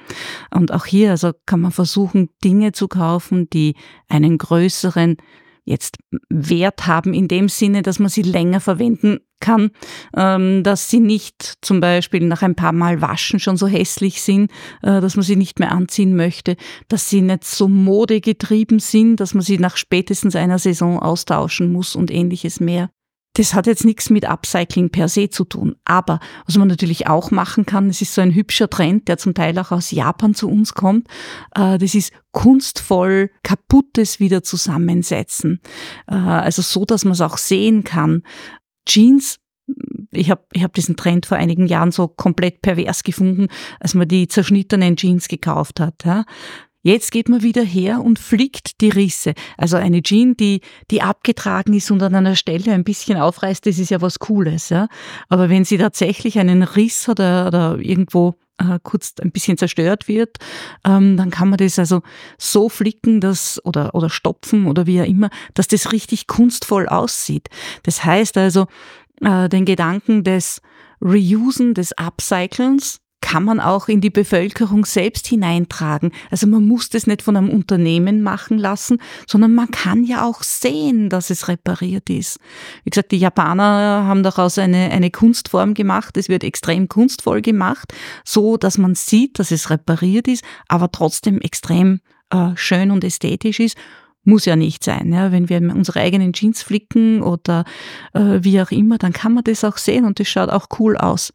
Und 0.50 0.72
auch 0.72 0.86
hier 0.86 1.10
also 1.10 1.32
kann 1.46 1.60
man 1.60 1.70
versuchen, 1.70 2.30
Dinge 2.42 2.72
zu 2.72 2.88
kaufen, 2.88 3.48
die 3.50 3.74
einen 4.08 4.38
größeren 4.38 5.16
jetzt 5.64 5.98
Wert 6.28 6.86
haben 6.86 7.14
in 7.14 7.28
dem 7.28 7.48
Sinne, 7.48 7.82
dass 7.82 7.98
man 7.98 8.08
sie 8.08 8.22
länger 8.22 8.60
verwenden 8.60 9.20
kann, 9.40 9.70
ähm, 10.16 10.62
dass 10.62 10.88
sie 10.88 11.00
nicht 11.00 11.54
zum 11.60 11.80
Beispiel 11.80 12.26
nach 12.26 12.42
ein 12.42 12.54
paar 12.54 12.72
Mal 12.72 13.00
waschen 13.00 13.40
schon 13.40 13.56
so 13.56 13.66
hässlich 13.66 14.22
sind, 14.22 14.50
äh, 14.82 15.00
dass 15.00 15.16
man 15.16 15.22
sie 15.22 15.36
nicht 15.36 15.58
mehr 15.58 15.72
anziehen 15.72 16.16
möchte, 16.16 16.56
dass 16.88 17.10
sie 17.10 17.20
nicht 17.20 17.44
so 17.44 17.68
modegetrieben 17.68 18.78
sind, 18.78 19.16
dass 19.16 19.34
man 19.34 19.42
sie 19.42 19.58
nach 19.58 19.76
spätestens 19.76 20.36
einer 20.36 20.58
Saison 20.58 20.98
austauschen 20.98 21.72
muss 21.72 21.96
und 21.96 22.10
ähnliches 22.10 22.60
mehr. 22.60 22.90
Das 23.34 23.54
hat 23.54 23.66
jetzt 23.66 23.84
nichts 23.84 24.10
mit 24.10 24.24
Upcycling 24.24 24.90
per 24.90 25.08
se 25.08 25.28
zu 25.28 25.44
tun. 25.44 25.76
Aber 25.84 26.20
was 26.46 26.56
man 26.56 26.68
natürlich 26.68 27.06
auch 27.06 27.30
machen 27.30 27.66
kann, 27.66 27.90
es 27.90 28.00
ist 28.00 28.14
so 28.14 28.20
ein 28.20 28.34
hübscher 28.34 28.70
Trend, 28.70 29.08
der 29.08 29.18
zum 29.18 29.34
Teil 29.34 29.58
auch 29.58 29.72
aus 29.72 29.90
Japan 29.90 30.34
zu 30.34 30.48
uns 30.48 30.74
kommt, 30.74 31.08
äh, 31.54 31.78
das 31.78 31.94
ist 31.94 32.12
kunstvoll 32.32 33.30
Kaputtes 33.42 34.20
wieder 34.20 34.42
zusammensetzen. 34.42 35.60
Äh, 36.06 36.14
also 36.14 36.62
so, 36.62 36.84
dass 36.84 37.04
man 37.04 37.12
es 37.12 37.20
auch 37.20 37.36
sehen 37.36 37.84
kann. 37.84 38.22
Jeans 38.86 39.40
ich 40.10 40.30
habe 40.30 40.44
ich 40.52 40.62
hab 40.62 40.74
diesen 40.74 40.96
Trend 40.96 41.26
vor 41.26 41.38
einigen 41.38 41.66
Jahren 41.66 41.90
so 41.90 42.08
komplett 42.08 42.62
pervers 42.62 43.02
gefunden, 43.02 43.48
als 43.80 43.94
man 43.94 44.06
die 44.06 44.28
zerschnittenen 44.28 44.96
Jeans 44.96 45.28
gekauft 45.28 45.80
hat. 45.80 46.04
Ja. 46.04 46.24
Jetzt 46.84 47.12
geht 47.12 47.30
man 47.30 47.42
wieder 47.42 47.64
her 47.64 48.02
und 48.04 48.18
flickt 48.18 48.82
die 48.82 48.90
Risse. 48.90 49.32
Also 49.56 49.78
eine 49.78 50.02
Jeans, 50.02 50.36
die, 50.36 50.60
die 50.90 51.00
abgetragen 51.00 51.72
ist 51.72 51.90
und 51.90 52.02
an 52.02 52.14
einer 52.14 52.36
Stelle 52.36 52.72
ein 52.72 52.84
bisschen 52.84 53.16
aufreißt, 53.16 53.64
das 53.64 53.78
ist 53.78 53.90
ja 53.90 54.02
was 54.02 54.18
Cooles. 54.18 54.68
Ja? 54.68 54.88
Aber 55.30 55.48
wenn 55.48 55.64
sie 55.64 55.78
tatsächlich 55.78 56.38
einen 56.38 56.62
Riss 56.62 57.08
oder, 57.08 57.46
oder 57.46 57.78
irgendwo 57.78 58.34
äh, 58.58 58.78
kurz 58.82 59.14
ein 59.22 59.32
bisschen 59.32 59.56
zerstört 59.56 60.08
wird, 60.08 60.36
ähm, 60.84 61.16
dann 61.16 61.30
kann 61.30 61.48
man 61.48 61.56
das 61.56 61.78
also 61.78 62.02
so 62.36 62.68
flicken, 62.68 63.22
dass, 63.22 63.64
oder, 63.64 63.94
oder 63.94 64.10
stopfen 64.10 64.66
oder 64.66 64.86
wie 64.86 65.00
auch 65.00 65.06
immer, 65.06 65.30
dass 65.54 65.68
das 65.68 65.90
richtig 65.90 66.26
kunstvoll 66.26 66.86
aussieht. 66.86 67.48
Das 67.84 68.04
heißt 68.04 68.36
also, 68.36 68.66
äh, 69.22 69.48
den 69.48 69.64
Gedanken 69.64 70.22
des 70.22 70.60
Reusen, 71.00 71.72
des 71.72 71.92
Upcyclens, 71.96 73.00
kann 73.24 73.42
man 73.42 73.58
auch 73.58 73.88
in 73.88 74.02
die 74.02 74.10
Bevölkerung 74.10 74.84
selbst 74.84 75.26
hineintragen. 75.26 76.12
Also 76.30 76.46
man 76.46 76.66
muss 76.66 76.90
das 76.90 77.06
nicht 77.06 77.22
von 77.22 77.38
einem 77.38 77.48
Unternehmen 77.48 78.22
machen 78.22 78.58
lassen, 78.58 78.98
sondern 79.26 79.54
man 79.54 79.70
kann 79.70 80.04
ja 80.04 80.26
auch 80.26 80.42
sehen, 80.42 81.08
dass 81.08 81.30
es 81.30 81.48
repariert 81.48 82.10
ist. 82.10 82.38
Wie 82.84 82.90
gesagt, 82.90 83.12
die 83.12 83.16
Japaner 83.16 84.04
haben 84.06 84.22
daraus 84.22 84.58
eine, 84.58 84.90
eine 84.90 85.10
Kunstform 85.10 85.72
gemacht. 85.72 86.18
Es 86.18 86.28
wird 86.28 86.44
extrem 86.44 86.86
kunstvoll 86.86 87.40
gemacht, 87.40 87.94
so 88.26 88.58
dass 88.58 88.76
man 88.76 88.94
sieht, 88.94 89.38
dass 89.38 89.50
es 89.50 89.70
repariert 89.70 90.28
ist, 90.28 90.44
aber 90.68 90.92
trotzdem 90.92 91.40
extrem 91.40 92.00
äh, 92.28 92.50
schön 92.56 92.90
und 92.90 93.04
ästhetisch 93.04 93.58
ist 93.58 93.78
muss 94.26 94.46
ja 94.46 94.56
nicht 94.56 94.82
sein. 94.84 95.12
Ja. 95.12 95.32
Wenn 95.32 95.50
wir 95.50 95.58
unsere 95.60 96.00
eigenen 96.00 96.32
Jeans 96.32 96.62
flicken 96.62 97.22
oder 97.22 97.64
äh, 98.14 98.38
wie 98.40 98.60
auch 98.60 98.70
immer, 98.70 98.96
dann 98.96 99.12
kann 99.12 99.34
man 99.34 99.44
das 99.44 99.64
auch 99.64 99.76
sehen 99.76 100.06
und 100.06 100.18
das 100.18 100.28
schaut 100.28 100.48
auch 100.48 100.66
cool 100.78 100.96
aus. 100.96 101.32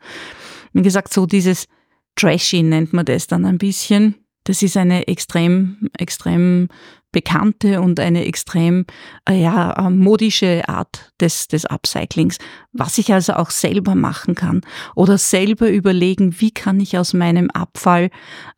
Wie 0.73 0.81
gesagt, 0.81 1.13
so 1.13 1.27
dieses 1.27 1.67
trashy 2.15 2.63
nennt 2.63 2.93
man 2.93 3.05
das 3.05 3.27
dann 3.27 3.45
ein 3.45 3.57
bisschen. 3.57 4.15
Das 4.45 4.63
ist 4.63 4.77
eine 4.77 5.07
extrem, 5.07 5.89
extrem 5.97 6.69
bekannte 7.11 7.81
und 7.81 7.99
eine 7.99 8.25
extrem 8.25 8.85
äh, 9.27 9.41
ja, 9.41 9.73
äh, 9.73 9.89
modische 9.89 10.67
Art 10.67 11.11
des, 11.19 11.47
des 11.47 11.65
Upcyclings, 11.65 12.37
was 12.71 12.97
ich 12.99 13.11
also 13.11 13.33
auch 13.33 13.49
selber 13.49 13.95
machen 13.95 14.35
kann 14.35 14.61
oder 14.95 15.17
selber 15.17 15.69
überlegen, 15.69 16.39
wie 16.39 16.51
kann 16.51 16.79
ich 16.79 16.97
aus 16.97 17.13
meinem 17.13 17.49
Abfall, 17.49 18.11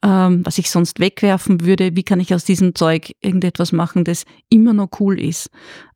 ähm, 0.03 0.41
was 0.45 0.57
ich 0.57 0.69
sonst 0.69 0.99
wegwerfen 0.99 1.65
würde, 1.65 1.95
wie 1.95 2.03
kann 2.03 2.19
ich 2.19 2.33
aus 2.33 2.43
diesem 2.43 2.75
Zeug 2.75 3.13
irgendetwas 3.21 3.71
machen, 3.71 4.03
das 4.03 4.25
immer 4.49 4.73
noch 4.73 4.89
cool 4.99 5.19
ist. 5.19 5.49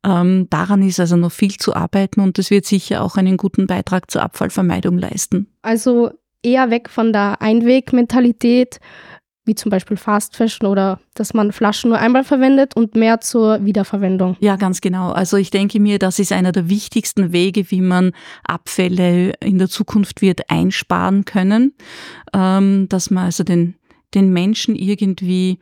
Ähm, 0.04 0.46
daran 0.48 0.82
ist 0.82 0.98
also 0.98 1.16
noch 1.16 1.32
viel 1.32 1.56
zu 1.56 1.74
arbeiten 1.74 2.20
und 2.20 2.38
das 2.38 2.50
wird 2.50 2.64
sicher 2.64 3.02
auch 3.02 3.16
einen 3.16 3.36
guten 3.36 3.66
Beitrag 3.66 4.10
zur 4.10 4.22
Abfallvermeidung 4.22 4.98
leisten. 4.98 5.48
Also 5.60 6.10
eher 6.42 6.70
weg 6.70 6.88
von 6.88 7.12
der 7.12 7.40
Einwegmentalität 7.40 8.78
wie 9.46 9.54
zum 9.54 9.70
Beispiel 9.70 9.96
Fast 9.96 10.36
Fashion 10.36 10.68
oder 10.68 10.98
dass 11.14 11.32
man 11.32 11.52
Flaschen 11.52 11.90
nur 11.90 11.98
einmal 11.98 12.24
verwendet 12.24 12.76
und 12.76 12.96
mehr 12.96 13.20
zur 13.20 13.64
Wiederverwendung. 13.64 14.36
Ja, 14.40 14.56
ganz 14.56 14.80
genau. 14.80 15.12
Also 15.12 15.36
ich 15.36 15.50
denke 15.50 15.80
mir, 15.80 15.98
das 15.98 16.18
ist 16.18 16.32
einer 16.32 16.52
der 16.52 16.68
wichtigsten 16.68 17.32
Wege, 17.32 17.70
wie 17.70 17.80
man 17.80 18.10
Abfälle 18.44 19.34
in 19.40 19.58
der 19.58 19.68
Zukunft 19.68 20.20
wird 20.20 20.50
einsparen 20.50 21.24
können, 21.24 21.74
ähm, 22.34 22.88
dass 22.88 23.10
man 23.10 23.26
also 23.26 23.44
den, 23.44 23.76
den 24.14 24.32
Menschen 24.32 24.74
irgendwie 24.74 25.60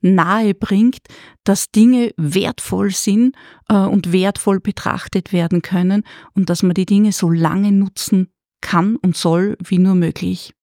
nahe 0.00 0.54
bringt, 0.54 1.00
dass 1.42 1.72
Dinge 1.72 2.12
wertvoll 2.16 2.92
sind 2.92 3.34
äh, 3.68 3.74
und 3.74 4.12
wertvoll 4.12 4.60
betrachtet 4.60 5.32
werden 5.32 5.60
können 5.60 6.04
und 6.34 6.50
dass 6.50 6.62
man 6.62 6.74
die 6.74 6.86
Dinge 6.86 7.10
so 7.10 7.30
lange 7.30 7.72
nutzen 7.72 8.28
kann 8.60 8.96
und 8.96 9.16
soll 9.16 9.56
wie 9.64 9.78
nur 9.78 9.94
möglich. 9.94 10.54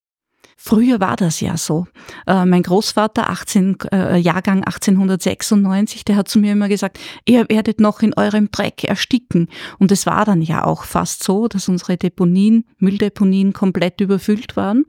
Früher 0.57 0.99
war 0.99 1.15
das 1.15 1.41
ja 1.41 1.57
so. 1.57 1.85
Äh, 2.25 2.45
mein 2.45 2.63
Großvater, 2.63 3.29
18, 3.29 3.77
äh, 3.91 4.17
Jahrgang 4.17 4.63
1896, 4.63 6.05
der 6.05 6.15
hat 6.15 6.27
zu 6.27 6.39
mir 6.39 6.53
immer 6.53 6.69
gesagt, 6.69 6.97
ihr 7.25 7.47
werdet 7.49 7.79
noch 7.79 8.01
in 8.01 8.13
eurem 8.15 8.49
Dreck 8.49 8.83
ersticken. 8.83 9.49
Und 9.77 9.91
es 9.91 10.05
war 10.05 10.25
dann 10.25 10.41
ja 10.41 10.63
auch 10.63 10.85
fast 10.85 11.23
so, 11.23 11.47
dass 11.47 11.69
unsere 11.69 11.97
Deponien, 11.97 12.65
Mülldeponien 12.79 13.53
komplett 13.53 14.01
überfüllt 14.01 14.55
waren. 14.55 14.85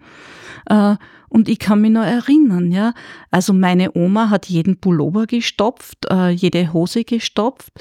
Äh, 0.66 0.96
und 1.28 1.48
ich 1.48 1.58
kann 1.58 1.80
mich 1.80 1.90
noch 1.90 2.04
erinnern, 2.04 2.70
ja. 2.70 2.94
Also 3.30 3.52
meine 3.52 3.94
Oma 3.94 4.30
hat 4.30 4.46
jeden 4.46 4.80
Pullover 4.80 5.26
gestopft, 5.26 6.06
äh, 6.08 6.30
jede 6.30 6.72
Hose 6.72 7.04
gestopft. 7.04 7.72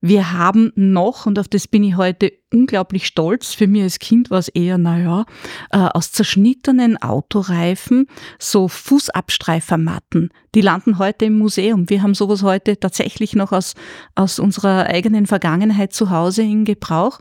Wir 0.00 0.32
haben 0.32 0.72
noch, 0.76 1.26
und 1.26 1.38
auf 1.38 1.48
das 1.48 1.68
bin 1.68 1.84
ich 1.84 1.96
heute 1.96 2.32
unglaublich 2.52 3.06
stolz, 3.06 3.52
für 3.52 3.66
mich 3.66 3.82
als 3.82 3.98
Kind 3.98 4.30
war 4.30 4.38
es 4.38 4.48
eher, 4.48 4.78
naja, 4.78 5.26
äh, 5.70 5.78
aus 5.78 6.10
zerschnittenen 6.10 7.00
Autoreifen 7.00 8.06
so 8.38 8.66
Fußabstreifermatten. 8.66 10.30
Die 10.54 10.62
landen 10.62 10.98
heute 10.98 11.26
im 11.26 11.38
Museum. 11.38 11.90
Wir 11.90 12.02
haben 12.02 12.14
sowas 12.14 12.42
heute 12.42 12.80
tatsächlich 12.80 13.36
noch 13.36 13.52
aus, 13.52 13.74
aus 14.14 14.38
unserer 14.38 14.86
eigenen 14.86 15.26
Vergangenheit 15.26 15.92
zu 15.92 16.10
Hause 16.10 16.42
in 16.42 16.64
Gebrauch. 16.64 17.18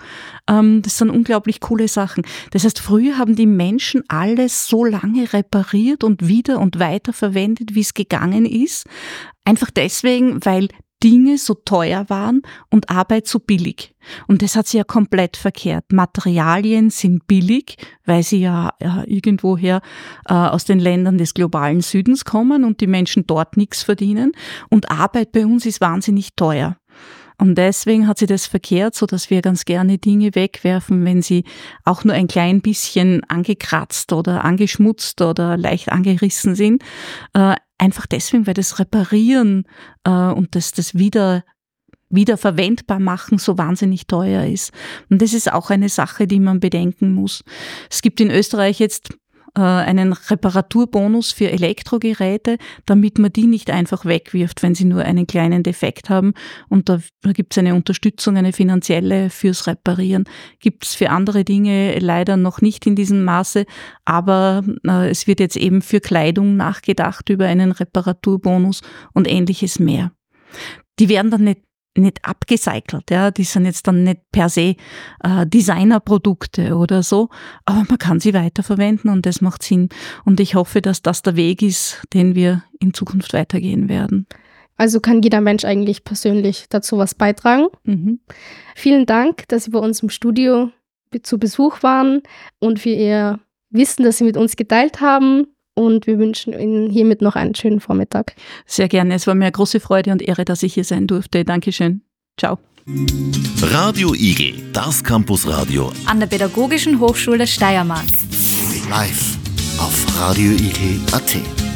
Ähm, 0.50 0.82
das 0.82 0.98
sind 0.98 1.10
unglaublich 1.10 1.60
coole 1.60 1.90
Sachen. 1.90 2.24
Das 2.52 2.64
heißt, 2.64 2.80
früher 2.80 3.18
haben 3.18 3.36
die 3.36 3.46
Menschen 3.46 4.04
alles 4.08 4.68
so 4.68 4.86
lange 4.86 5.32
repariert 5.34 6.04
und 6.04 6.28
wieder 6.28 6.60
und 6.60 6.80
weiter 6.80 7.12
verwendet, 7.12 7.76
wie 7.76 7.82
es 7.82 7.94
gegangen 7.94 8.46
ist. 8.46 8.88
Einfach 9.44 9.70
deswegen, 9.70 10.44
weil 10.46 10.70
Dinge 11.04 11.38
so 11.38 11.54
teuer 11.54 12.10
waren 12.10 12.42
und 12.70 12.90
Arbeit 12.90 13.28
so 13.28 13.40
billig. 13.40 13.94
Und 14.28 14.42
das 14.42 14.56
hat 14.56 14.68
sich 14.68 14.78
ja 14.80 14.84
komplett 14.84 15.38
verkehrt. 15.38 15.92
Materialien 15.92 16.90
sind 16.90 17.28
billig, 17.28 17.78
weil 18.06 18.24
sie 18.24 18.42
ja, 18.42 18.72
ja 18.82 19.04
irgendwoher 19.06 19.82
äh, 20.28 20.34
aus 20.34 20.66
den 20.66 20.80
Ländern 20.80 21.18
des 21.18 21.34
globalen 21.34 21.82
Südens 21.82 22.26
kommen 22.26 22.64
und 22.64 22.82
die 22.82 22.88
Menschen 22.88 23.26
dort 23.28 23.56
nichts 23.56 23.84
verdienen. 23.84 24.34
Und 24.70 24.92
Arbeit 24.92 25.32
bei 25.32 25.46
uns 25.46 25.66
ist 25.66 25.82
wahnsinnig 25.82 26.36
teuer. 26.36 26.78
Und 27.38 27.56
deswegen 27.56 28.06
hat 28.06 28.18
sie 28.18 28.26
das 28.26 28.48
verkehrt, 28.48 28.96
so 28.96 29.06
dass 29.06 29.30
wir 29.30 29.42
ganz 29.42 29.64
gerne 29.64 29.98
Dinge 29.98 30.36
wegwerfen, 30.36 31.06
wenn 31.06 31.22
sie 31.22 31.46
auch 31.86 32.04
nur 32.04 32.14
ein 32.14 32.28
klein 32.28 32.62
bisschen 32.62 33.24
angekratzt 33.30 34.12
oder 34.12 34.44
angeschmutzt 34.44 35.22
oder 35.22 35.56
leicht 35.56 35.90
angerissen 35.90 36.56
sind. 36.56 36.84
Äh, 37.34 37.56
einfach 37.80 38.06
deswegen, 38.06 38.46
weil 38.46 38.54
das 38.54 38.78
Reparieren 38.78 39.66
äh, 40.04 40.12
und 40.12 40.56
das, 40.56 40.72
das 40.72 40.96
wieder 40.96 41.44
wiederverwendbar 42.12 43.00
machen 43.00 43.38
so 43.38 43.58
wahnsinnig 43.58 44.08
teuer 44.08 44.46
ist. 44.46 44.72
Und 45.10 45.22
das 45.22 45.34
ist 45.34 45.52
auch 45.52 45.70
eine 45.70 45.90
Sache, 45.90 46.28
die 46.28 46.40
man 46.40 46.60
bedenken 46.60 47.14
muss. 47.14 47.44
Es 47.90 48.02
gibt 48.02 48.20
in 48.20 48.32
Österreich 48.32 48.80
jetzt 48.80 49.14
einen 49.54 50.14
Reparaturbonus 50.14 51.32
für 51.32 51.52
Elektrogeräte, 51.52 52.58
damit 52.86 53.18
man 53.18 53.34
die 53.34 53.48
nicht 53.48 53.70
einfach 53.70 54.06
wegwirft, 54.06 54.64
wenn 54.64 54.76
sie 54.76 54.86
nur 54.86 55.04
einen 55.04 55.28
kleinen 55.28 55.64
Defekt 55.64 56.10
haben. 56.10 56.34
Und 56.68 56.90
da 56.90 57.00
gibt 57.34 57.54
es 57.54 57.58
eine 57.58 57.76
Unterstützung, 57.76 58.38
eine 58.38 58.54
finanzielle 58.54 59.30
fürs 59.30 59.68
Reparieren. 59.68 60.26
Gibt 60.60 60.86
es 60.86 60.96
für 60.96 61.10
andere 61.10 61.44
Dinge 61.44 61.98
leider 62.00 62.38
noch 62.38 62.62
nicht 62.62 62.86
in 62.86 62.96
diesem 62.96 63.24
Maße, 63.24 63.66
aber 64.06 64.64
äh, 64.86 65.10
es 65.10 65.28
wird 65.28 65.40
jetzt 65.40 65.58
eben 65.58 65.82
für 65.82 66.00
Kleidung 66.00 66.56
nachgedacht 66.56 67.30
über 67.30 67.46
einen 67.46 67.72
Reparaturbonus 67.72 68.82
und 69.14 69.28
ähnliches 69.28 69.80
mehr. 69.80 70.12
Die 71.00 71.10
werden 71.10 71.32
dann 71.32 71.44
nicht 71.44 71.62
nicht 72.00 72.24
abgecycelt, 72.24 73.10
ja, 73.10 73.32
die 73.32 73.44
sind 73.44 73.66
jetzt 73.66 73.88
dann 73.88 74.04
nicht 74.04 74.32
per 74.32 74.50
se 74.50 74.76
äh, 75.24 75.46
Designerprodukte 75.46 76.76
oder 76.76 77.04
so, 77.04 77.30
aber 77.66 77.86
man 77.88 77.98
kann 77.98 78.20
sie 78.20 78.34
weiterverwenden 78.34 79.10
und 79.10 79.26
das 79.26 79.42
macht 79.42 79.64
Sinn. 79.64 79.90
Und 80.26 80.40
ich 80.40 80.56
hoffe, 80.56 80.82
dass 80.82 81.02
das 81.02 81.22
der 81.22 81.36
Weg 81.36 81.62
ist, 81.62 82.02
den 82.14 82.36
wir 82.36 82.64
in 82.80 82.94
Zukunft 82.94 83.34
weitergehen 83.34 83.90
werden. 83.90 84.28
Also 84.78 85.02
kann 85.02 85.22
jeder 85.22 85.42
Mensch 85.42 85.66
eigentlich 85.66 86.06
persönlich 86.06 86.68
dazu 86.70 86.98
was 86.98 87.14
beitragen. 87.14 87.68
Mhm. 87.84 88.20
Vielen 88.76 89.06
Dank, 89.06 89.48
dass 89.50 89.66
Sie 89.66 89.72
bei 89.72 89.80
uns 89.80 90.02
im 90.02 90.10
Studio 90.10 90.72
zu 91.22 91.38
Besuch 91.38 91.84
waren 91.84 92.22
und 92.60 92.80
für 92.80 92.90
Ihr 92.90 93.40
Wissen, 93.70 94.04
das 94.04 94.18
Sie 94.18 94.24
mit 94.24 94.38
uns 94.38 94.56
geteilt 94.56 95.02
haben 95.02 95.48
und 95.80 96.08
wir 96.08 96.20
wünschen 96.20 96.52
Ihnen 96.54 96.90
hiermit 96.90 97.22
noch 97.22 97.36
einen 97.36 97.56
schönen 97.56 97.80
Vormittag. 97.80 98.36
Sehr 98.66 98.90
gerne. 98.90 99.16
Es 99.16 99.28
war 99.28 99.36
mir 99.36 99.46
eine 99.46 99.52
große 99.54 99.80
Freude 99.80 100.12
und 100.12 100.22
Ehre, 100.22 100.44
dass 100.44 100.62
ich 100.62 100.74
hier 100.74 100.84
sein 100.84 101.08
durfte. 101.08 101.46
Dankeschön. 101.46 102.02
Ciao. 102.38 102.60
Radio 103.62 104.14
Igel, 104.14 104.54
das 104.74 105.04
Campusradio 105.04 105.92
an 106.06 106.20
der 106.20 106.28
Pädagogischen 106.28 107.00
Hochschule 107.00 107.46
Steiermark. 107.46 108.08
Live 108.90 109.38
auf 109.78 110.20
radioigel.at. 110.20 111.69